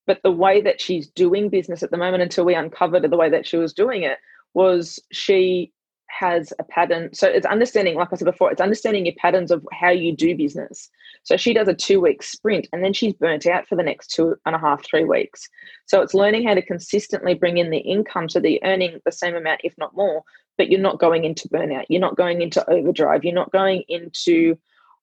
But 0.07 0.19
the 0.23 0.31
way 0.31 0.61
that 0.61 0.79
she's 0.79 1.07
doing 1.07 1.49
business 1.49 1.81
at 1.81 1.89
the 1.89 1.97
moment, 1.97 2.21
until 2.21 2.45
we 2.45 2.53
uncovered 2.53 3.09
the 3.09 3.17
way 3.17 3.29
that 3.29 3.47
she 3.47 3.57
was 3.57 3.73
doing 3.73 4.03
it, 4.03 4.19
was 4.53 4.99
she 5.11 5.73
has 6.17 6.53
a 6.59 6.63
pattern. 6.63 7.09
So 7.13 7.27
it's 7.27 7.45
understanding, 7.45 7.95
like 7.95 8.09
I 8.11 8.15
said 8.15 8.25
before, 8.25 8.51
it's 8.51 8.61
understanding 8.61 9.05
your 9.05 9.15
patterns 9.17 9.51
of 9.51 9.65
how 9.73 9.89
you 9.89 10.15
do 10.15 10.35
business. 10.35 10.89
So 11.23 11.37
she 11.37 11.53
does 11.53 11.67
a 11.67 11.73
two 11.73 11.99
week 11.99 12.23
sprint 12.23 12.67
and 12.71 12.83
then 12.83 12.93
she's 12.93 13.13
burnt 13.13 13.45
out 13.45 13.67
for 13.67 13.75
the 13.75 13.83
next 13.83 14.07
two 14.07 14.35
and 14.45 14.55
a 14.55 14.59
half, 14.59 14.85
three 14.85 15.03
weeks. 15.03 15.47
So 15.85 16.01
it's 16.01 16.13
learning 16.13 16.47
how 16.47 16.53
to 16.53 16.61
consistently 16.61 17.33
bring 17.33 17.57
in 17.57 17.69
the 17.69 17.79
income 17.79 18.29
so 18.29 18.39
that 18.39 18.49
you're 18.49 18.59
earning 18.63 18.99
the 19.05 19.11
same 19.11 19.35
amount, 19.35 19.61
if 19.63 19.73
not 19.77 19.95
more, 19.95 20.23
but 20.57 20.69
you're 20.69 20.79
not 20.79 20.99
going 20.99 21.25
into 21.25 21.49
burnout. 21.49 21.85
You're 21.89 22.01
not 22.01 22.17
going 22.17 22.41
into 22.41 22.67
overdrive. 22.69 23.23
You're 23.23 23.33
not 23.33 23.51
going 23.51 23.83
into, 23.89 24.57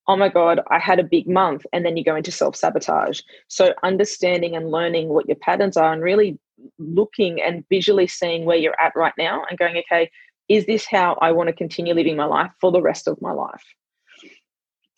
oh 0.08 0.16
my 0.16 0.28
God, 0.28 0.60
I 0.70 0.78
had 0.78 0.98
a 0.98 1.04
big 1.04 1.28
month. 1.28 1.66
And 1.72 1.84
then 1.84 1.96
you 1.96 2.04
go 2.04 2.16
into 2.16 2.32
self 2.32 2.56
sabotage. 2.56 3.20
So 3.48 3.74
understanding 3.82 4.56
and 4.56 4.70
learning 4.70 5.08
what 5.08 5.28
your 5.28 5.36
patterns 5.36 5.76
are 5.76 5.92
and 5.92 6.02
really 6.02 6.38
looking 6.78 7.42
and 7.42 7.64
visually 7.68 8.06
seeing 8.06 8.44
where 8.44 8.56
you're 8.56 8.80
at 8.80 8.92
right 8.96 9.14
now 9.18 9.44
and 9.48 9.58
going, 9.58 9.76
okay, 9.76 10.10
is 10.52 10.66
this 10.66 10.84
how 10.84 11.16
I 11.22 11.32
want 11.32 11.48
to 11.48 11.54
continue 11.54 11.94
living 11.94 12.14
my 12.14 12.26
life 12.26 12.50
for 12.60 12.70
the 12.70 12.82
rest 12.82 13.08
of 13.08 13.20
my 13.22 13.32
life? 13.32 13.64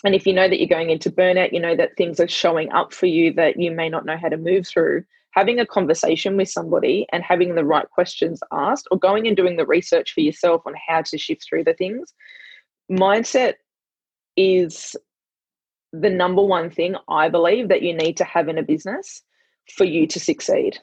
And 0.04 0.12
if 0.12 0.26
you 0.26 0.32
know 0.32 0.48
that 0.48 0.58
you're 0.58 0.66
going 0.66 0.90
into 0.90 1.12
burnout, 1.12 1.52
you 1.52 1.60
know 1.60 1.76
that 1.76 1.96
things 1.96 2.18
are 2.18 2.26
showing 2.26 2.72
up 2.72 2.92
for 2.92 3.06
you 3.06 3.32
that 3.34 3.58
you 3.58 3.70
may 3.70 3.88
not 3.88 4.04
know 4.04 4.16
how 4.16 4.28
to 4.28 4.36
move 4.36 4.66
through, 4.66 5.04
having 5.30 5.60
a 5.60 5.66
conversation 5.66 6.36
with 6.36 6.48
somebody 6.48 7.06
and 7.12 7.22
having 7.22 7.54
the 7.54 7.64
right 7.64 7.88
questions 7.88 8.40
asked, 8.52 8.88
or 8.90 8.98
going 8.98 9.28
and 9.28 9.36
doing 9.36 9.56
the 9.56 9.64
research 9.64 10.12
for 10.12 10.22
yourself 10.22 10.62
on 10.66 10.74
how 10.88 11.02
to 11.02 11.16
shift 11.16 11.46
through 11.48 11.62
the 11.62 11.74
things. 11.74 12.12
Mindset 12.90 13.54
is 14.36 14.96
the 15.92 16.10
number 16.10 16.42
one 16.42 16.68
thing 16.68 16.96
I 17.08 17.28
believe 17.28 17.68
that 17.68 17.82
you 17.82 17.94
need 17.94 18.16
to 18.16 18.24
have 18.24 18.48
in 18.48 18.58
a 18.58 18.62
business 18.64 19.22
for 19.76 19.84
you 19.84 20.08
to 20.08 20.18
succeed. 20.18 20.80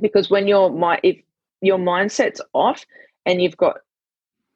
Because 0.00 0.30
when 0.30 0.46
your 0.46 0.72
if 1.02 1.20
your 1.60 1.78
mindset's 1.78 2.40
off 2.54 2.86
and 3.26 3.40
you've 3.42 3.56
got 3.56 3.78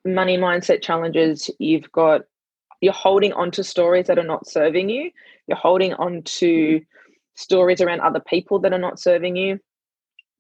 money 0.05 0.37
mindset 0.37 0.83
challenges, 0.83 1.51
you've 1.59 1.91
got 1.93 2.23
you're 2.81 2.93
holding 2.93 3.33
on 3.33 3.51
to 3.53 3.65
stories 3.65 4.07
that 4.07 4.19
are 4.19 4.25
not 4.25 4.47
serving 4.47 4.89
you. 4.89 5.11
You're 5.47 5.57
holding 5.57 5.95
on 5.95 6.23
to 6.23 6.47
mm-hmm. 6.47 6.85
stories 7.35 7.81
around 7.81 8.01
other 8.01 8.21
people 8.21 8.59
that 8.61 8.73
are 8.73 8.79
not 8.79 9.01
serving 9.01 9.37
you. 9.37 9.59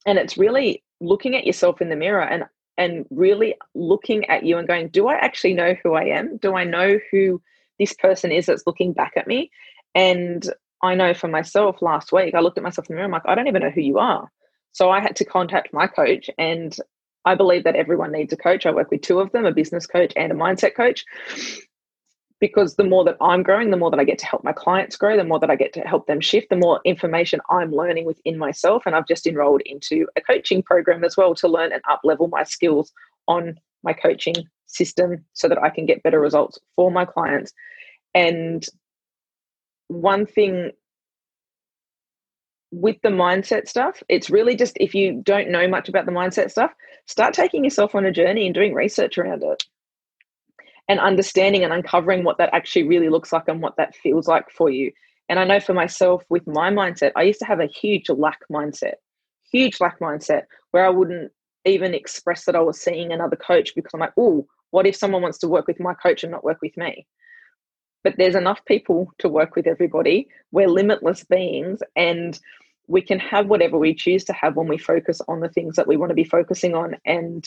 And 0.07 0.19
it's 0.19 0.37
really 0.37 0.83
looking 1.01 1.35
at 1.35 1.47
yourself 1.47 1.81
in 1.81 1.89
the 1.89 1.97
mirror 1.97 2.23
and 2.23 2.45
and 2.79 3.07
really 3.11 3.55
looking 3.75 4.27
at 4.27 4.45
you 4.45 4.59
and 4.59 4.69
going, 4.69 4.89
do 4.89 5.09
I 5.09 5.15
actually 5.15 5.55
know 5.55 5.75
who 5.83 5.95
I 5.95 6.05
am? 6.05 6.37
Do 6.37 6.55
I 6.55 6.65
know 6.65 6.99
who 7.11 7.41
this 7.79 7.95
person 7.95 8.31
is 8.31 8.47
that's 8.47 8.67
looking 8.67 8.93
back 8.93 9.15
at 9.17 9.27
me? 9.27 9.51
And 9.95 10.53
I 10.83 10.95
know 10.95 11.15
for 11.15 11.29
myself 11.29 11.81
last 11.81 12.13
week, 12.13 12.35
I 12.35 12.41
looked 12.41 12.59
at 12.59 12.65
myself 12.65 12.91
in 12.91 12.95
the 12.95 12.97
mirror, 12.97 13.07
I'm 13.07 13.13
like, 13.13 13.23
I 13.25 13.35
don't 13.35 13.49
even 13.49 13.63
know 13.63 13.71
who 13.71 13.81
you 13.81 13.99
are. 13.99 14.31
So 14.73 14.91
I 14.91 15.01
had 15.01 15.17
to 15.17 15.25
contact 15.25 15.73
my 15.73 15.87
coach 15.87 16.29
and 16.37 16.77
I 17.27 17.35
believe 17.35 17.65
that 17.65 17.77
everyone 17.77 18.13
needs 18.13 18.33
a 18.33 18.37
coach. 18.37 18.65
I 18.65 18.71
work 18.71 18.91
with 18.91 19.03
two 19.03 19.21
of 19.21 19.33
them, 19.33 19.45
a 19.45 19.53
business 19.53 19.87
coach 19.87 20.13
and 20.17 20.33
a 20.33 20.35
mindset 20.35 20.75
coach 20.75 21.05
because 22.41 22.77
the 22.77 22.85
more 22.85 23.05
that 23.05 23.17
I'm 23.21 23.43
growing, 23.43 23.71
the 23.71 23.77
more 23.77 23.91
that 23.91 24.01
I 24.01 24.05
get 24.05 24.19
to 24.19 24.27
help 24.27 24.45
my 24.45 24.53
clients 24.53 24.97
grow, 24.97 25.17
the 25.17 25.25
more 25.25 25.41
that 25.41 25.51
I 25.51 25.57
get 25.57 25.73
to 25.75 25.81
help 25.81 26.07
them 26.07 26.21
shift, 26.21 26.51
the 26.51 26.57
more 26.57 26.81
information 26.85 27.41
I'm 27.51 27.73
learning 27.73 28.05
within 28.05 28.37
myself. 28.37 28.85
And 28.87 28.95
I've 28.95 29.09
just 29.09 29.27
enrolled 29.27 29.63
into 29.63 30.07
a 30.17 30.21
coaching 30.21 30.63
program 30.63 31.03
as 31.03 31.17
well 31.17 31.35
to 31.37 31.49
learn 31.49 31.73
and 31.73 31.83
up 31.89 32.01
level 32.05 32.29
my 32.29 32.45
skills 32.45 32.93
on 33.27 33.59
my 33.83 33.93
coaching 33.93 34.35
system 34.67 35.25
so 35.33 35.49
that 35.49 35.63
I 35.63 35.71
can 35.71 35.87
get 35.87 36.03
better 36.03 36.21
results 36.21 36.59
for 36.75 36.91
my 36.91 37.05
clients. 37.05 37.53
And 38.15 38.67
one 39.89 40.27
thing 40.27 40.73
with 42.71 42.97
the 43.03 43.09
mindset 43.09 43.69
stuff, 43.69 44.03
it's 44.09 44.31
really 44.31 44.57
just 44.57 44.77
if 44.81 44.95
you 44.95 45.21
don't 45.25 45.51
know 45.51 45.69
much 45.69 45.89
about 45.89 46.07
the 46.07 46.13
mindset 46.13 46.51
stuff, 46.51 46.73
start 47.07 47.35
taking 47.35 47.65
yourself 47.65 47.95
on 47.95 48.05
a 48.05 48.13
journey 48.13 48.47
and 48.47 48.55
doing 48.55 48.75
research 48.75 49.19
around 49.19 49.43
it 49.43 49.65
and 50.89 51.01
understanding 51.01 51.65
and 51.65 51.73
uncovering 51.73 52.25
what 52.25 52.39
that 52.39 52.51
actually 52.53 52.87
really 52.87 53.09
looks 53.09 53.33
like 53.33 53.49
and 53.49 53.61
what 53.61 53.77
that 53.77 53.95
feels 53.97 54.29
like 54.29 54.51
for 54.51 54.71
you. 54.71 54.93
And 55.29 55.39
I 55.39 55.45
know 55.45 55.59
for 55.59 55.75
myself 55.75 56.23
with 56.29 56.47
my 56.47 56.71
mindset, 56.71 57.13
I 57.17 57.23
used 57.23 57.41
to 57.41 57.47
have 57.47 57.61
a 57.61 57.67
huge 57.67 58.09
lack 58.09 58.39
mindset, 58.51 58.95
huge 59.51 59.81
lack 59.81 59.99
mindset 59.99 60.43
where 60.71 60.87
I 60.87 60.91
wouldn't 60.91 61.33
even 61.65 61.95
express 61.95 62.45
that 62.45 62.55
I 62.55 62.61
was 62.61 62.81
seeing 62.81 63.13
another 63.13 63.37
coach 63.37 63.75
because 63.75 63.91
I'm 63.93 64.01
like, 64.01 64.13
oh, 64.17 64.47
what 64.71 64.87
if 64.87 64.95
someone 64.95 65.23
wants 65.23 65.39
to 65.39 65.49
work 65.49 65.67
with 65.67 65.81
my 65.81 65.95
coach 65.95 66.23
and 66.23 66.31
not 66.31 66.45
work 66.45 66.59
with 66.63 66.77
me? 66.77 67.07
But 68.07 68.19
there's 68.19 68.37
enough 68.37 68.65
people 68.67 69.13
to 69.19 69.29
work 69.29 69.57
with 69.57 69.67
everybody. 69.67 70.29
We're 70.53 70.69
limitless 70.69 71.25
beings 71.25 71.81
and 71.97 72.39
we 72.87 73.03
can 73.03 73.19
have 73.19 73.49
whatever 73.49 73.79
we 73.79 73.97
choose 73.97 74.23
to 74.27 74.33
have 74.33 74.55
when 74.55 74.69
we 74.69 74.79
focus 74.79 75.21
on 75.27 75.41
the 75.41 75.49
things 75.49 75.75
that 75.75 75.89
we 75.89 75.97
want 75.97 76.11
to 76.11 76.15
be 76.15 76.23
focusing 76.23 76.73
on 76.77 76.95
and 77.05 77.45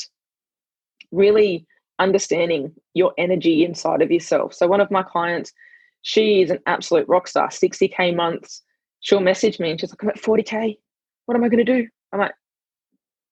really 1.13 1.65
understanding 1.97 2.73
your 2.93 3.13
energy 3.17 3.63
inside 3.63 4.01
of 4.01 4.11
yourself. 4.11 4.53
So 4.53 4.67
one 4.67 4.81
of 4.81 4.91
my 4.91 5.01
clients, 5.01 5.53
she 6.01 6.41
is 6.41 6.51
an 6.51 6.59
absolute 6.65 7.07
rock 7.07 7.29
star, 7.29 7.47
60k 7.47 8.13
months. 8.13 8.61
She'll 8.99 9.21
message 9.21 9.61
me 9.61 9.71
and 9.71 9.79
she's 9.79 9.91
like, 9.91 10.03
I'm 10.03 10.09
at 10.09 10.21
40k. 10.21 10.77
What 11.25 11.37
am 11.37 11.43
I 11.45 11.47
going 11.47 11.65
to 11.65 11.73
do? 11.73 11.87
I'm 12.11 12.19
like, 12.19 12.33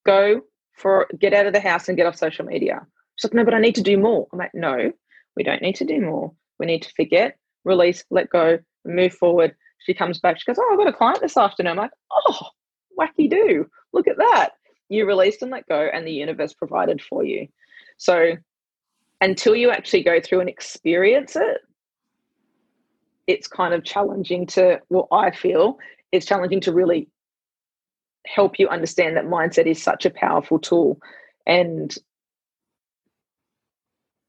go 0.06 0.40
for 0.72 1.06
get 1.18 1.34
out 1.34 1.44
of 1.44 1.52
the 1.52 1.60
house 1.60 1.88
and 1.88 1.96
get 1.98 2.06
off 2.06 2.16
social 2.16 2.46
media. 2.46 2.86
She's 3.16 3.30
like, 3.30 3.34
no, 3.34 3.44
but 3.44 3.52
I 3.52 3.60
need 3.60 3.74
to 3.74 3.82
do 3.82 3.98
more. 3.98 4.28
I'm 4.32 4.38
like, 4.38 4.54
no, 4.54 4.92
we 5.36 5.42
don't 5.42 5.60
need 5.60 5.74
to 5.74 5.84
do 5.84 6.00
more. 6.00 6.32
We 6.58 6.66
need 6.66 6.82
to 6.82 6.92
forget, 6.94 7.36
release, 7.64 8.04
let 8.10 8.30
go, 8.30 8.58
move 8.84 9.14
forward. 9.14 9.54
She 9.78 9.94
comes 9.94 10.18
back. 10.18 10.38
She 10.38 10.44
goes, 10.46 10.58
oh, 10.58 10.68
I've 10.72 10.78
got 10.78 10.88
a 10.88 10.92
client 10.92 11.20
this 11.20 11.36
afternoon. 11.36 11.72
I'm 11.72 11.76
like, 11.76 11.90
oh, 12.12 12.48
wacky 12.98 13.30
do. 13.30 13.66
Look 13.92 14.08
at 14.08 14.18
that. 14.18 14.50
You 14.88 15.06
released 15.06 15.42
and 15.42 15.50
let 15.50 15.68
go, 15.68 15.88
and 15.92 16.06
the 16.06 16.12
universe 16.12 16.54
provided 16.54 17.00
for 17.02 17.24
you. 17.24 17.46
So 17.98 18.32
until 19.20 19.54
you 19.54 19.70
actually 19.70 20.02
go 20.02 20.20
through 20.20 20.40
and 20.40 20.48
experience 20.48 21.36
it, 21.36 21.58
it's 23.26 23.46
kind 23.46 23.74
of 23.74 23.84
challenging 23.84 24.46
to, 24.46 24.80
well, 24.88 25.08
I 25.12 25.30
feel 25.30 25.78
it's 26.12 26.24
challenging 26.24 26.60
to 26.62 26.72
really 26.72 27.08
help 28.26 28.58
you 28.58 28.68
understand 28.68 29.16
that 29.16 29.26
mindset 29.26 29.66
is 29.66 29.82
such 29.82 30.06
a 30.06 30.10
powerful 30.10 30.58
tool. 30.58 30.98
And 31.46 31.94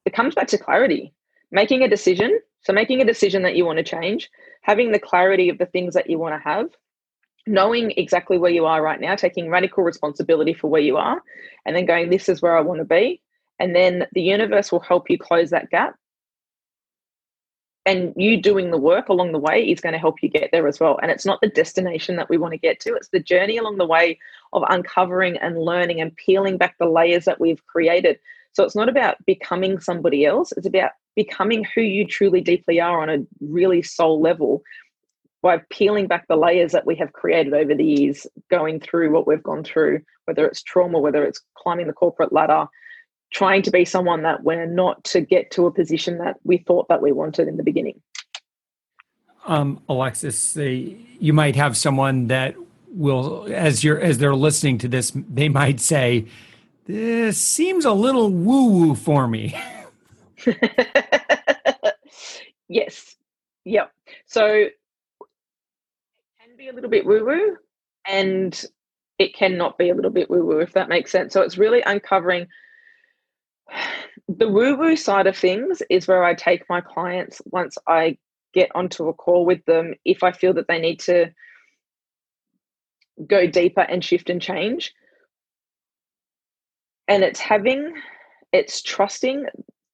it 0.04 0.12
comes 0.12 0.34
back 0.34 0.48
to 0.48 0.58
clarity, 0.58 1.14
making 1.50 1.82
a 1.82 1.88
decision. 1.88 2.38
So, 2.62 2.72
making 2.72 3.00
a 3.00 3.06
decision 3.06 3.42
that 3.42 3.56
you 3.56 3.64
want 3.64 3.78
to 3.78 3.84
change, 3.84 4.30
having 4.62 4.92
the 4.92 4.98
clarity 4.98 5.48
of 5.48 5.58
the 5.58 5.66
things 5.66 5.94
that 5.94 6.10
you 6.10 6.18
want 6.18 6.34
to 6.34 6.48
have, 6.48 6.68
knowing 7.46 7.92
exactly 7.96 8.38
where 8.38 8.50
you 8.50 8.66
are 8.66 8.82
right 8.82 9.00
now, 9.00 9.14
taking 9.14 9.48
radical 9.48 9.82
responsibility 9.82 10.52
for 10.52 10.68
where 10.68 10.82
you 10.82 10.96
are, 10.96 11.22
and 11.64 11.74
then 11.74 11.86
going, 11.86 12.10
This 12.10 12.28
is 12.28 12.42
where 12.42 12.56
I 12.56 12.60
want 12.60 12.80
to 12.80 12.84
be. 12.84 13.22
And 13.58 13.74
then 13.74 14.06
the 14.12 14.22
universe 14.22 14.72
will 14.72 14.80
help 14.80 15.10
you 15.10 15.18
close 15.18 15.50
that 15.50 15.70
gap. 15.70 15.94
And 17.86 18.12
you 18.16 18.40
doing 18.40 18.70
the 18.70 18.78
work 18.78 19.08
along 19.08 19.32
the 19.32 19.38
way 19.38 19.62
is 19.62 19.80
going 19.80 19.94
to 19.94 19.98
help 19.98 20.22
you 20.22 20.28
get 20.28 20.50
there 20.52 20.68
as 20.68 20.80
well. 20.80 20.98
And 21.02 21.10
it's 21.10 21.26
not 21.26 21.40
the 21.40 21.48
destination 21.48 22.16
that 22.16 22.28
we 22.28 22.38
want 22.38 22.52
to 22.52 22.58
get 22.58 22.80
to, 22.80 22.94
it's 22.94 23.08
the 23.08 23.20
journey 23.20 23.56
along 23.56 23.78
the 23.78 23.86
way 23.86 24.18
of 24.52 24.64
uncovering 24.68 25.38
and 25.38 25.58
learning 25.58 26.00
and 26.00 26.14
peeling 26.16 26.58
back 26.58 26.76
the 26.78 26.88
layers 26.88 27.24
that 27.24 27.40
we've 27.40 27.64
created. 27.66 28.18
So 28.52 28.64
it's 28.64 28.76
not 28.76 28.88
about 28.88 29.16
becoming 29.26 29.80
somebody 29.80 30.24
else, 30.24 30.52
it's 30.56 30.66
about 30.66 30.92
becoming 31.16 31.64
who 31.74 31.80
you 31.82 32.06
truly 32.06 32.40
deeply 32.40 32.80
are 32.80 33.00
on 33.00 33.10
a 33.10 33.18
really 33.40 33.82
soul 33.82 34.20
level 34.20 34.62
by 35.42 35.60
peeling 35.70 36.06
back 36.06 36.26
the 36.28 36.36
layers 36.36 36.72
that 36.72 36.86
we 36.86 36.94
have 36.96 37.12
created 37.12 37.54
over 37.54 37.74
the 37.74 37.84
years, 37.84 38.26
going 38.50 38.78
through 38.80 39.10
what 39.10 39.26
we've 39.26 39.42
gone 39.42 39.64
through, 39.64 40.00
whether 40.26 40.46
it's 40.46 40.62
trauma, 40.62 40.98
whether 40.98 41.24
it's 41.24 41.40
climbing 41.56 41.86
the 41.86 41.92
corporate 41.92 42.32
ladder, 42.32 42.66
trying 43.32 43.62
to 43.62 43.70
be 43.70 43.84
someone 43.84 44.22
that 44.22 44.42
we're 44.42 44.66
not 44.66 45.02
to 45.04 45.20
get 45.20 45.50
to 45.52 45.66
a 45.66 45.70
position 45.70 46.18
that 46.18 46.36
we 46.44 46.58
thought 46.58 46.88
that 46.88 47.00
we 47.00 47.12
wanted 47.12 47.48
in 47.48 47.56
the 47.56 47.62
beginning. 47.62 48.00
Um, 49.46 49.82
Alexis, 49.88 50.56
you 50.56 51.32
might 51.32 51.56
have 51.56 51.76
someone 51.76 52.26
that 52.26 52.54
will, 52.88 53.46
as 53.50 53.82
you're 53.82 53.98
as 53.98 54.18
they're 54.18 54.34
listening 54.34 54.78
to 54.78 54.88
this, 54.88 55.12
they 55.14 55.48
might 55.48 55.80
say, 55.80 56.26
"This 56.90 57.40
seems 57.40 57.84
a 57.84 57.92
little 57.92 58.30
woo 58.30 58.70
woo 58.70 58.94
for 58.96 59.28
me." 59.28 59.56
yes, 62.68 63.16
yep. 63.64 63.92
So 64.26 64.46
it 64.46 64.72
can 66.40 66.56
be 66.56 66.68
a 66.68 66.72
little 66.72 66.90
bit 66.90 67.06
woo 67.06 67.24
woo, 67.24 67.56
and 68.08 68.60
it 69.20 69.34
cannot 69.34 69.78
be 69.78 69.90
a 69.90 69.94
little 69.94 70.10
bit 70.10 70.28
woo 70.28 70.44
woo 70.44 70.58
if 70.58 70.72
that 70.72 70.88
makes 70.88 71.12
sense. 71.12 71.32
So 71.32 71.42
it's 71.42 71.58
really 71.58 71.82
uncovering 71.82 72.48
the 74.28 74.48
woo 74.48 74.76
woo 74.76 74.96
side 74.96 75.28
of 75.28 75.36
things 75.36 75.80
is 75.90 76.08
where 76.08 76.24
I 76.24 76.34
take 76.34 76.68
my 76.68 76.80
clients 76.80 77.40
once 77.44 77.78
I 77.86 78.18
get 78.52 78.70
onto 78.74 79.06
a 79.06 79.14
call 79.14 79.46
with 79.46 79.64
them 79.64 79.94
if 80.04 80.24
I 80.24 80.32
feel 80.32 80.54
that 80.54 80.66
they 80.66 80.80
need 80.80 80.98
to 81.00 81.30
go 83.28 83.46
deeper 83.46 83.82
and 83.82 84.04
shift 84.04 84.28
and 84.28 84.42
change. 84.42 84.92
And 87.10 87.24
it's 87.24 87.40
having, 87.40 87.92
it's 88.52 88.80
trusting 88.80 89.46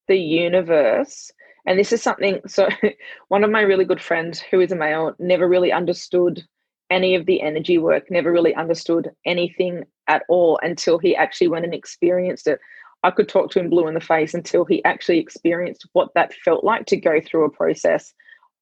the 0.06 0.18
universe. 0.18 1.32
And 1.66 1.78
this 1.78 1.90
is 1.92 2.02
something, 2.02 2.40
so 2.46 2.68
one 3.28 3.42
of 3.42 3.50
my 3.50 3.62
really 3.62 3.86
good 3.86 4.02
friends 4.02 4.38
who 4.38 4.60
is 4.60 4.70
a 4.70 4.76
male 4.76 5.14
never 5.18 5.48
really 5.48 5.72
understood 5.72 6.44
any 6.90 7.14
of 7.14 7.24
the 7.24 7.40
energy 7.40 7.78
work, 7.78 8.10
never 8.10 8.30
really 8.30 8.54
understood 8.54 9.10
anything 9.24 9.82
at 10.08 10.22
all 10.28 10.60
until 10.62 10.98
he 10.98 11.16
actually 11.16 11.48
went 11.48 11.64
and 11.64 11.74
experienced 11.74 12.46
it. 12.46 12.60
I 13.02 13.10
could 13.10 13.30
talk 13.30 13.50
to 13.52 13.60
him 13.60 13.70
blue 13.70 13.88
in 13.88 13.94
the 13.94 14.00
face 14.00 14.34
until 14.34 14.66
he 14.66 14.84
actually 14.84 15.18
experienced 15.18 15.88
what 15.94 16.10
that 16.14 16.34
felt 16.44 16.64
like 16.64 16.84
to 16.86 16.96
go 16.98 17.18
through 17.20 17.46
a 17.46 17.50
process 17.50 18.12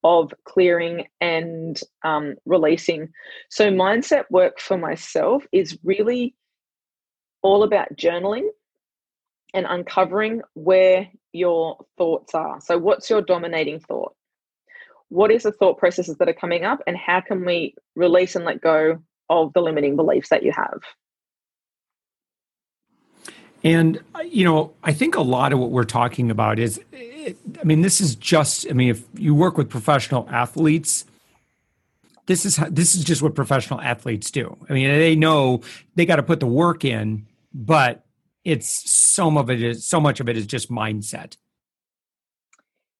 of 0.05 0.33
clearing 0.45 1.07
and 1.21 1.81
um, 2.05 2.37
releasing. 2.47 3.09
So, 3.51 3.71
mindset 3.71 4.25
work 4.31 4.61
for 4.61 4.79
myself 4.79 5.45
is 5.51 5.79
really 5.83 6.35
all 7.45 7.63
about 7.63 7.95
journaling 7.95 8.49
and 9.53 9.67
uncovering 9.69 10.43
where 10.55 11.09
your 11.33 11.79
thoughts 11.97 12.35
are. 12.35 12.61
So, 12.61 12.77
what's 12.79 13.09
your 13.09 13.23
dominating 13.23 13.79
thought? 13.79 14.17
What 15.11 15.31
is 15.31 15.45
the 15.45 15.53
thought 15.53 15.79
processes 15.79 16.17
that 16.17 16.29
are 16.29 16.35
coming 16.35 16.65
up, 16.65 16.81
and 16.89 16.97
how 16.97 17.21
can 17.21 17.45
we 17.45 17.77
release 17.95 18.35
and 18.35 18.45
let 18.45 18.61
go 18.61 18.99
of 19.31 19.53
the 19.53 19.61
limiting 19.61 19.95
beliefs 19.95 20.31
that 20.31 20.43
you 20.43 20.51
have? 20.51 20.81
And, 23.63 24.01
you 24.27 24.45
know, 24.45 24.75
I 24.83 24.93
think 24.93 25.15
a 25.15 25.23
lot 25.23 25.53
of 25.53 25.59
what 25.59 25.71
we're 25.71 25.85
talking 25.85 26.31
about 26.31 26.59
is, 26.59 26.81
I 26.95 27.65
mean, 27.65 27.81
this 27.81 28.01
is 28.01 28.15
just, 28.15 28.67
I 28.69 28.75
mean, 28.75 28.91
if 28.91 29.05
you 29.15 29.35
work 29.35 29.57
with 29.57 29.71
professional 29.71 30.29
athletes, 30.31 31.07
this 32.27 32.45
is 32.45 32.57
this 32.71 32.95
is 32.95 33.05
just 33.05 33.23
what 33.23 33.35
professional 33.35 33.81
athletes 33.81 34.31
do. 34.31 34.57
I 34.69 34.73
mean, 34.73 34.89
they 34.89 35.15
know 35.15 35.63
they 35.95 36.07
got 36.07 36.17
to 36.17 36.23
put 36.23 36.41
the 36.41 36.47
work 36.47 36.85
in, 36.85 37.27
but 37.55 38.05
it's 38.45 38.91
some 38.91 39.39
of 39.39 39.49
it 39.49 39.63
is 39.63 39.87
so 39.89 40.01
much 40.01 40.21
of 40.21 40.29
it 40.29 40.37
is 40.37 40.47
just 40.47 40.71
mindset. 40.71 41.37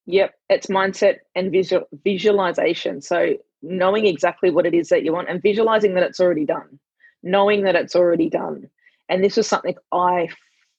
Yep, 0.07 0.35
it's 0.49 0.67
mindset 0.69 1.17
and 1.35 1.51
visual 1.51 1.87
visualization. 2.05 3.03
So 3.03 3.35
knowing 3.63 4.07
exactly 4.07 4.51
what 4.51 4.67
it 4.67 4.75
is 4.75 4.89
that 4.91 5.05
you 5.05 5.13
want 5.13 5.29
and 5.29 5.43
visualizing 5.43 5.95
that 5.95 6.05
it's 6.05 6.21
already 6.21 6.45
done, 6.45 6.79
knowing 7.23 7.65
that 7.65 7.75
it's 7.75 7.97
already 7.97 8.31
done. 8.31 8.69
And 9.09 9.25
this 9.25 9.37
was 9.37 9.47
something 9.47 9.75
I 9.93 10.29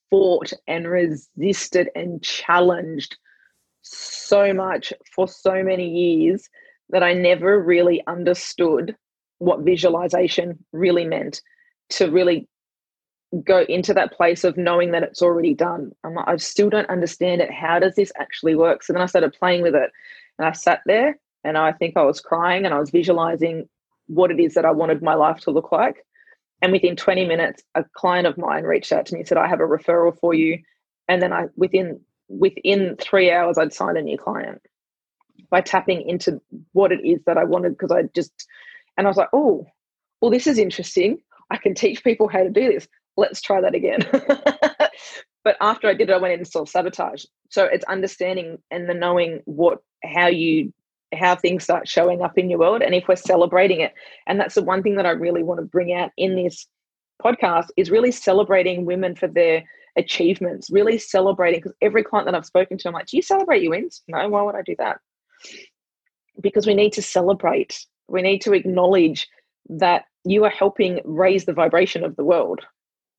fought 0.09 0.53
and 0.67 0.87
resisted 0.87 1.89
and 1.95 2.23
challenged 2.23 3.17
so 3.81 4.53
much 4.53 4.93
for 5.15 5.27
so 5.27 5.63
many 5.63 5.87
years 5.89 6.49
that 6.89 7.03
I 7.03 7.13
never 7.13 7.61
really 7.61 8.01
understood 8.07 8.95
what 9.39 9.61
visualization 9.61 10.63
really 10.71 11.05
meant 11.05 11.41
to 11.89 12.09
really 12.09 12.47
go 13.43 13.65
into 13.69 13.93
that 13.93 14.13
place 14.13 14.43
of 14.43 14.57
knowing 14.57 14.91
that 14.91 15.03
it's 15.03 15.21
already 15.21 15.53
done. 15.53 15.91
I'm 16.03 16.13
like, 16.15 16.27
I 16.27 16.37
still 16.37 16.69
don't 16.69 16.89
understand 16.89 17.41
it. 17.41 17.51
How 17.51 17.79
does 17.79 17.95
this 17.95 18.11
actually 18.19 18.55
work? 18.55 18.83
So 18.83 18.93
then 18.93 19.01
I 19.01 19.07
started 19.07 19.33
playing 19.33 19.61
with 19.63 19.75
it 19.75 19.91
and 20.39 20.47
I 20.47 20.51
sat 20.53 20.81
there 20.85 21.19
and 21.43 21.57
I 21.57 21.73
think 21.73 21.97
I 21.97 22.03
was 22.03 22.21
crying 22.21 22.65
and 22.65 22.73
I 22.73 22.79
was 22.79 22.91
visualizing 22.91 23.67
what 24.07 24.31
it 24.31 24.39
is 24.39 24.53
that 24.55 24.65
I 24.65 24.71
wanted 24.71 25.01
my 25.01 25.15
life 25.15 25.39
to 25.41 25.51
look 25.51 25.71
like. 25.71 26.05
And 26.61 26.71
within 26.71 26.95
20 26.95 27.25
minutes, 27.25 27.63
a 27.75 27.83
client 27.95 28.27
of 28.27 28.37
mine 28.37 28.63
reached 28.63 28.91
out 28.93 29.05
to 29.07 29.13
me 29.13 29.21
and 29.21 29.27
said, 29.27 29.37
I 29.37 29.47
have 29.47 29.59
a 29.61 29.63
referral 29.63 30.17
for 30.19 30.33
you. 30.33 30.59
And 31.07 31.21
then 31.21 31.33
I 31.33 31.45
within 31.55 31.99
within 32.29 32.95
three 33.01 33.31
hours 33.31 33.57
I'd 33.57 33.73
signed 33.73 33.97
a 33.97 34.01
new 34.01 34.17
client. 34.17 34.61
by 35.49 35.61
tapping 35.61 36.07
into 36.07 36.41
what 36.73 36.91
it 36.91 37.05
is 37.05 37.21
that 37.25 37.37
I 37.37 37.43
wanted 37.43 37.71
because 37.71 37.91
I 37.91 38.03
just 38.15 38.47
and 38.97 39.07
I 39.07 39.09
was 39.09 39.17
like, 39.17 39.29
oh, 39.33 39.65
well, 40.21 40.31
this 40.31 40.47
is 40.47 40.57
interesting. 40.57 41.19
I 41.51 41.57
can 41.57 41.75
teach 41.75 42.03
people 42.03 42.27
how 42.27 42.43
to 42.43 42.49
do 42.49 42.71
this. 42.71 42.87
Let's 43.17 43.41
try 43.41 43.61
that 43.61 43.75
again. 43.75 44.07
but 45.43 45.57
after 45.61 45.87
I 45.87 45.93
did 45.93 46.09
it, 46.09 46.13
I 46.13 46.17
went 46.17 46.33
into 46.33 46.45
self 46.45 46.69
sabotage. 46.69 47.25
So 47.49 47.65
it's 47.65 47.85
understanding 47.85 48.57
and 48.71 48.89
the 48.89 48.93
knowing 48.93 49.41
what 49.45 49.79
how 50.03 50.27
you 50.27 50.73
how 51.13 51.35
things 51.35 51.63
start 51.63 51.87
showing 51.87 52.21
up 52.21 52.37
in 52.37 52.49
your 52.49 52.59
world 52.59 52.81
and 52.81 52.93
if 52.93 53.07
we're 53.07 53.15
celebrating 53.15 53.79
it. 53.81 53.93
And 54.27 54.39
that's 54.39 54.55
the 54.55 54.63
one 54.63 54.83
thing 54.83 54.95
that 54.95 55.05
I 55.05 55.11
really 55.11 55.43
want 55.43 55.59
to 55.59 55.65
bring 55.65 55.93
out 55.93 56.11
in 56.17 56.35
this 56.35 56.67
podcast 57.23 57.67
is 57.77 57.91
really 57.91 58.11
celebrating 58.11 58.85
women 58.85 59.15
for 59.15 59.27
their 59.27 59.63
achievements, 59.97 60.69
really 60.69 60.97
celebrating 60.97 61.59
because 61.59 61.75
every 61.81 62.03
client 62.03 62.27
that 62.27 62.35
I've 62.35 62.45
spoken 62.45 62.77
to, 62.77 62.87
I'm 62.87 62.93
like, 62.93 63.07
do 63.07 63.17
you 63.17 63.23
celebrate 63.23 63.61
your 63.61 63.71
wins? 63.71 64.01
No, 64.07 64.27
why 64.27 64.41
would 64.41 64.55
I 64.55 64.61
do 64.61 64.75
that? 64.79 64.97
Because 66.41 66.67
we 66.67 66.73
need 66.73 66.93
to 66.93 67.01
celebrate. 67.01 67.85
We 68.07 68.21
need 68.21 68.41
to 68.41 68.53
acknowledge 68.53 69.27
that 69.69 70.05
you 70.25 70.43
are 70.43 70.49
helping 70.49 70.99
raise 71.05 71.45
the 71.45 71.53
vibration 71.53 72.03
of 72.03 72.15
the 72.15 72.23
world. 72.23 72.61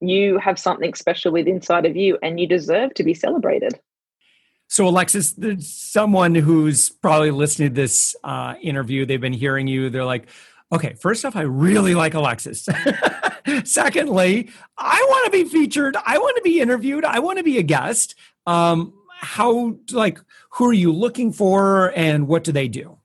You 0.00 0.38
have 0.38 0.58
something 0.58 0.94
special 0.94 1.32
with 1.32 1.46
inside 1.46 1.86
of 1.86 1.96
you 1.96 2.18
and 2.22 2.38
you 2.38 2.46
deserve 2.46 2.92
to 2.94 3.04
be 3.04 3.14
celebrated. 3.14 3.80
So, 4.68 4.88
Alexis, 4.88 5.32
there's 5.32 5.70
someone 5.70 6.34
who's 6.34 6.90
probably 6.90 7.30
listening 7.30 7.68
to 7.70 7.74
this 7.74 8.16
uh, 8.24 8.56
interview, 8.60 9.06
they've 9.06 9.20
been 9.20 9.32
hearing 9.32 9.68
you, 9.68 9.90
they're 9.90 10.04
like, 10.04 10.26
okay, 10.72 10.94
first 10.94 11.24
off, 11.24 11.36
I 11.36 11.42
really 11.42 11.94
like 11.94 12.14
Alexis. 12.14 12.68
Secondly, 13.64 14.50
I 14.76 15.06
want 15.08 15.26
to 15.26 15.30
be 15.30 15.44
featured. 15.44 15.96
I 16.04 16.18
want 16.18 16.34
to 16.36 16.42
be 16.42 16.60
interviewed. 16.60 17.04
I 17.04 17.20
want 17.20 17.38
to 17.38 17.44
be 17.44 17.58
a 17.58 17.62
guest. 17.62 18.16
Um, 18.46 18.92
how, 19.20 19.76
like, 19.92 20.18
who 20.50 20.66
are 20.66 20.72
you 20.72 20.90
looking 20.92 21.32
for 21.32 21.92
and 21.96 22.26
what 22.26 22.42
do 22.42 22.50
they 22.52 22.66
do? 22.66 22.98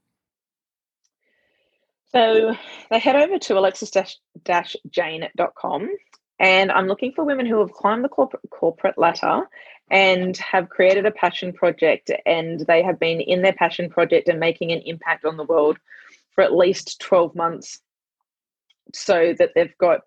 So 2.11 2.55
they 2.89 2.97
head 2.99 3.15
over 3.15 3.37
to 3.39 3.57
alexis-jane.com 3.57 5.89
and 6.41 6.71
I'm 6.71 6.87
looking 6.87 7.13
for 7.13 7.23
women 7.23 7.45
who 7.45 7.59
have 7.59 7.71
climbed 7.71 8.03
the 8.03 8.09
corporate, 8.09 8.41
corporate 8.49 8.97
ladder 8.97 9.43
and 9.91 10.35
have 10.37 10.69
created 10.69 11.05
a 11.05 11.11
passion 11.11 11.53
project 11.53 12.09
and 12.25 12.61
they 12.61 12.81
have 12.81 12.99
been 12.99 13.21
in 13.21 13.43
their 13.43 13.53
passion 13.53 13.89
project 13.89 14.27
and 14.27 14.39
making 14.39 14.71
an 14.71 14.81
impact 14.85 15.23
on 15.23 15.37
the 15.37 15.43
world 15.43 15.77
for 16.33 16.43
at 16.43 16.55
least 16.55 16.99
12 16.99 17.35
months 17.35 17.79
so 18.91 19.35
that 19.37 19.51
they've 19.53 19.77
got 19.77 20.01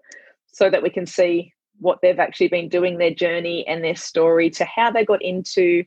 so 0.53 0.68
that 0.68 0.82
we 0.82 0.91
can 0.91 1.07
see 1.07 1.53
what 1.78 1.99
they've 2.03 2.18
actually 2.18 2.49
been 2.49 2.68
doing 2.68 2.99
their 2.99 3.14
journey 3.14 3.64
and 3.68 3.85
their 3.85 3.97
story 3.97 4.51
to 4.51 4.64
how 4.64 4.91
they 4.91 5.05
got 5.05 5.22
into 5.22 5.85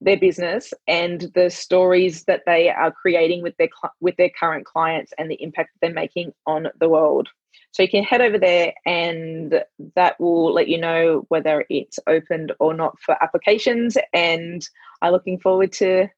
their 0.00 0.16
business 0.18 0.72
and 0.86 1.30
the 1.34 1.50
stories 1.50 2.24
that 2.24 2.42
they 2.46 2.70
are 2.70 2.92
creating 2.92 3.42
with 3.42 3.56
their 3.58 3.68
with 4.00 4.16
their 4.16 4.30
current 4.38 4.64
clients 4.64 5.12
and 5.18 5.30
the 5.30 5.42
impact 5.42 5.70
they're 5.82 5.92
making 5.92 6.32
on 6.46 6.68
the 6.80 6.88
world. 6.88 7.28
So 7.72 7.82
you 7.82 7.88
can 7.88 8.04
head 8.04 8.20
over 8.20 8.38
there 8.38 8.72
and 8.86 9.62
that 9.94 10.18
will 10.18 10.52
let 10.52 10.68
you 10.68 10.78
know 10.78 11.24
whether 11.28 11.64
it's 11.68 11.98
opened 12.06 12.52
or 12.58 12.74
not 12.74 12.98
for 13.00 13.22
applications 13.22 13.96
and 14.14 14.66
I'm 15.02 15.12
looking 15.12 15.38
forward 15.38 15.72
to 15.72 16.08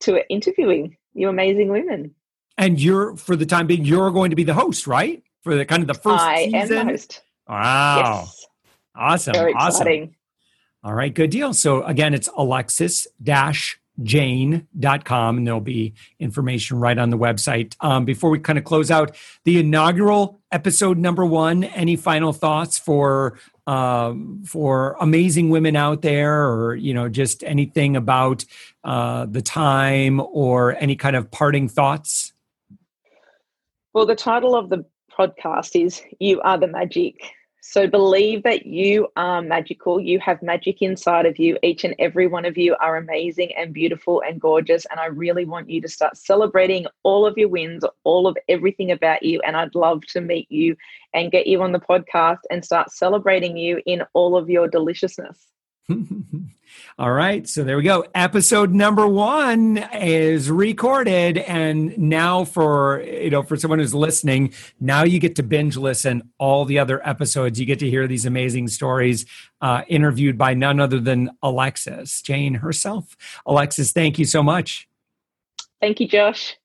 to 0.00 0.30
interviewing 0.30 0.96
you 1.14 1.28
amazing 1.28 1.70
women. 1.70 2.14
And 2.58 2.80
you're 2.80 3.16
for 3.16 3.36
the 3.36 3.46
time 3.46 3.66
being 3.66 3.84
you're 3.84 4.10
going 4.10 4.30
to 4.30 4.36
be 4.36 4.44
the 4.44 4.54
host, 4.54 4.86
right? 4.86 5.22
For 5.42 5.54
the 5.54 5.64
kind 5.64 5.82
of 5.82 5.88
the 5.88 5.94
first 5.94 6.22
I 6.22 6.44
season. 6.44 6.60
am 6.60 6.68
the 6.68 6.84
host. 6.84 7.22
Wow. 7.48 8.22
Yes. 8.24 8.46
Awesome. 8.94 9.32
Very 9.34 9.54
awesome. 9.54 9.82
exciting. 9.82 10.16
All 10.82 10.94
right, 10.94 11.12
good 11.12 11.30
deal. 11.30 11.52
So 11.52 11.82
again, 11.84 12.14
it's 12.14 12.28
alexis 12.36 13.06
jane.com 14.02 15.38
and 15.38 15.46
there'll 15.46 15.60
be 15.60 15.94
information 16.18 16.78
right 16.78 16.98
on 16.98 17.10
the 17.10 17.18
website. 17.18 17.74
Um, 17.80 18.04
before 18.04 18.30
we 18.30 18.38
kind 18.38 18.58
of 18.58 18.64
close 18.64 18.90
out 18.90 19.16
the 19.44 19.58
inaugural 19.58 20.40
episode 20.52 20.98
number 20.98 21.24
one, 21.24 21.64
any 21.64 21.96
final 21.96 22.32
thoughts 22.32 22.78
for 22.78 23.38
um, 23.66 24.42
for 24.44 24.96
amazing 25.00 25.50
women 25.50 25.76
out 25.76 26.02
there 26.02 26.48
or 26.48 26.74
you 26.74 26.92
know 26.92 27.08
just 27.08 27.44
anything 27.44 27.96
about 27.96 28.44
uh, 28.84 29.26
the 29.26 29.42
time 29.42 30.20
or 30.20 30.76
any 30.76 30.96
kind 30.96 31.16
of 31.16 31.30
parting 31.30 31.68
thoughts? 31.68 32.32
Well, 33.92 34.06
the 34.06 34.16
title 34.16 34.54
of 34.54 34.70
the 34.70 34.84
podcast 35.16 35.80
is 35.80 36.02
You 36.18 36.40
Are 36.42 36.58
the 36.58 36.68
Magic. 36.68 37.16
So 37.62 37.86
believe 37.86 38.42
that 38.44 38.64
you 38.64 39.08
are 39.16 39.42
magical. 39.42 40.00
You 40.00 40.18
have 40.20 40.42
magic 40.42 40.80
inside 40.80 41.26
of 41.26 41.38
you. 41.38 41.58
Each 41.62 41.84
and 41.84 41.94
every 41.98 42.26
one 42.26 42.46
of 42.46 42.56
you 42.56 42.74
are 42.80 42.96
amazing 42.96 43.52
and 43.56 43.74
beautiful 43.74 44.22
and 44.26 44.40
gorgeous. 44.40 44.86
And 44.90 44.98
I 44.98 45.06
really 45.06 45.44
want 45.44 45.68
you 45.68 45.80
to 45.82 45.88
start 45.88 46.16
celebrating 46.16 46.86
all 47.02 47.26
of 47.26 47.36
your 47.36 47.48
wins, 47.48 47.84
all 48.04 48.26
of 48.26 48.36
everything 48.48 48.90
about 48.92 49.22
you. 49.22 49.40
And 49.44 49.56
I'd 49.56 49.74
love 49.74 50.06
to 50.06 50.22
meet 50.22 50.50
you 50.50 50.74
and 51.12 51.30
get 51.30 51.46
you 51.46 51.62
on 51.62 51.72
the 51.72 51.80
podcast 51.80 52.40
and 52.50 52.64
start 52.64 52.92
celebrating 52.92 53.58
you 53.58 53.82
in 53.84 54.04
all 54.14 54.36
of 54.36 54.48
your 54.48 54.66
deliciousness. 54.66 55.46
All 56.98 57.12
right. 57.12 57.48
So 57.48 57.64
there 57.64 57.76
we 57.76 57.82
go. 57.82 58.04
Episode 58.14 58.72
number 58.72 59.06
one 59.06 59.78
is 59.94 60.50
recorded. 60.50 61.38
And 61.38 61.96
now 61.98 62.44
for, 62.44 63.02
you 63.02 63.30
know, 63.30 63.42
for 63.42 63.56
someone 63.56 63.78
who's 63.78 63.94
listening, 63.94 64.52
now 64.80 65.04
you 65.04 65.18
get 65.18 65.36
to 65.36 65.42
binge 65.42 65.76
listen 65.76 66.30
all 66.38 66.64
the 66.64 66.78
other 66.78 67.06
episodes. 67.08 67.58
You 67.58 67.66
get 67.66 67.78
to 67.78 67.88
hear 67.88 68.06
these 68.06 68.26
amazing 68.26 68.68
stories 68.68 69.24
uh, 69.60 69.82
interviewed 69.88 70.36
by 70.36 70.54
none 70.54 70.78
other 70.78 71.00
than 71.00 71.30
Alexis, 71.42 72.22
Jane 72.22 72.54
herself. 72.54 73.16
Alexis, 73.46 73.92
thank 73.92 74.18
you 74.18 74.24
so 74.24 74.42
much. 74.42 74.88
Thank 75.80 76.00
you, 76.00 76.08
Josh. 76.08 76.59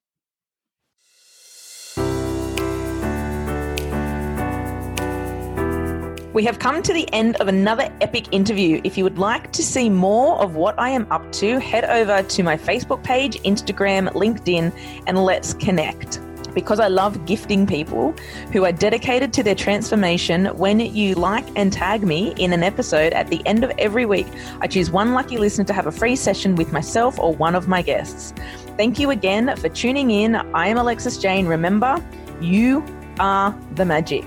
We 6.36 6.44
have 6.44 6.60
come 6.60 6.84
to 6.84 6.92
the 6.92 7.08
end 7.14 7.38
of 7.38 7.48
another 7.48 7.90
epic 8.02 8.34
interview. 8.34 8.82
If 8.84 8.98
you 8.98 9.06
would 9.06 9.18
like 9.18 9.54
to 9.54 9.64
see 9.64 9.90
more 9.90 10.38
of 10.42 10.58
what 10.58 10.78
I 10.78 10.90
am 10.90 11.10
up 11.10 11.32
to, 11.40 11.62
head 11.62 11.86
over 11.86 12.28
to 12.28 12.44
my 12.44 12.58
Facebook 12.58 13.02
page, 13.06 13.42
Instagram, 13.44 14.10
LinkedIn, 14.10 14.74
and 15.08 15.24
let's 15.24 15.54
connect. 15.54 16.20
Because 16.54 16.82
I 16.82 16.90
love 16.90 17.26
gifting 17.26 17.66
people 17.66 18.14
who 18.52 18.66
are 18.66 18.74
dedicated 18.74 19.32
to 19.32 19.44
their 19.44 19.56
transformation. 19.56 20.48
When 20.58 20.82
you 20.82 21.16
like 21.16 21.46
and 21.56 21.72
tag 21.72 22.04
me 22.04 22.34
in 22.38 22.52
an 22.52 22.64
episode 22.64 23.14
at 23.14 23.30
the 23.30 23.42
end 23.48 23.64
of 23.64 23.72
every 23.78 24.06
week, 24.06 24.28
I 24.60 24.68
choose 24.68 24.92
one 24.92 25.14
lucky 25.14 25.38
listener 25.38 25.64
to 25.64 25.74
have 25.74 25.88
a 25.88 25.92
free 25.92 26.18
session 26.18 26.56
with 26.58 26.74
myself 26.74 27.18
or 27.18 27.34
one 27.34 27.56
of 27.56 27.70
my 27.70 27.82
guests. 27.82 28.34
Thank 28.76 29.00
you 29.00 29.12
again 29.12 29.56
for 29.56 29.70
tuning 29.70 30.12
in. 30.12 30.36
I 30.36 30.68
am 30.68 30.78
Alexis 30.78 31.18
Jane. 31.18 31.48
Remember, 31.48 32.06
you 32.42 32.84
are 33.20 33.58
the 33.76 33.86
magic. 33.86 34.26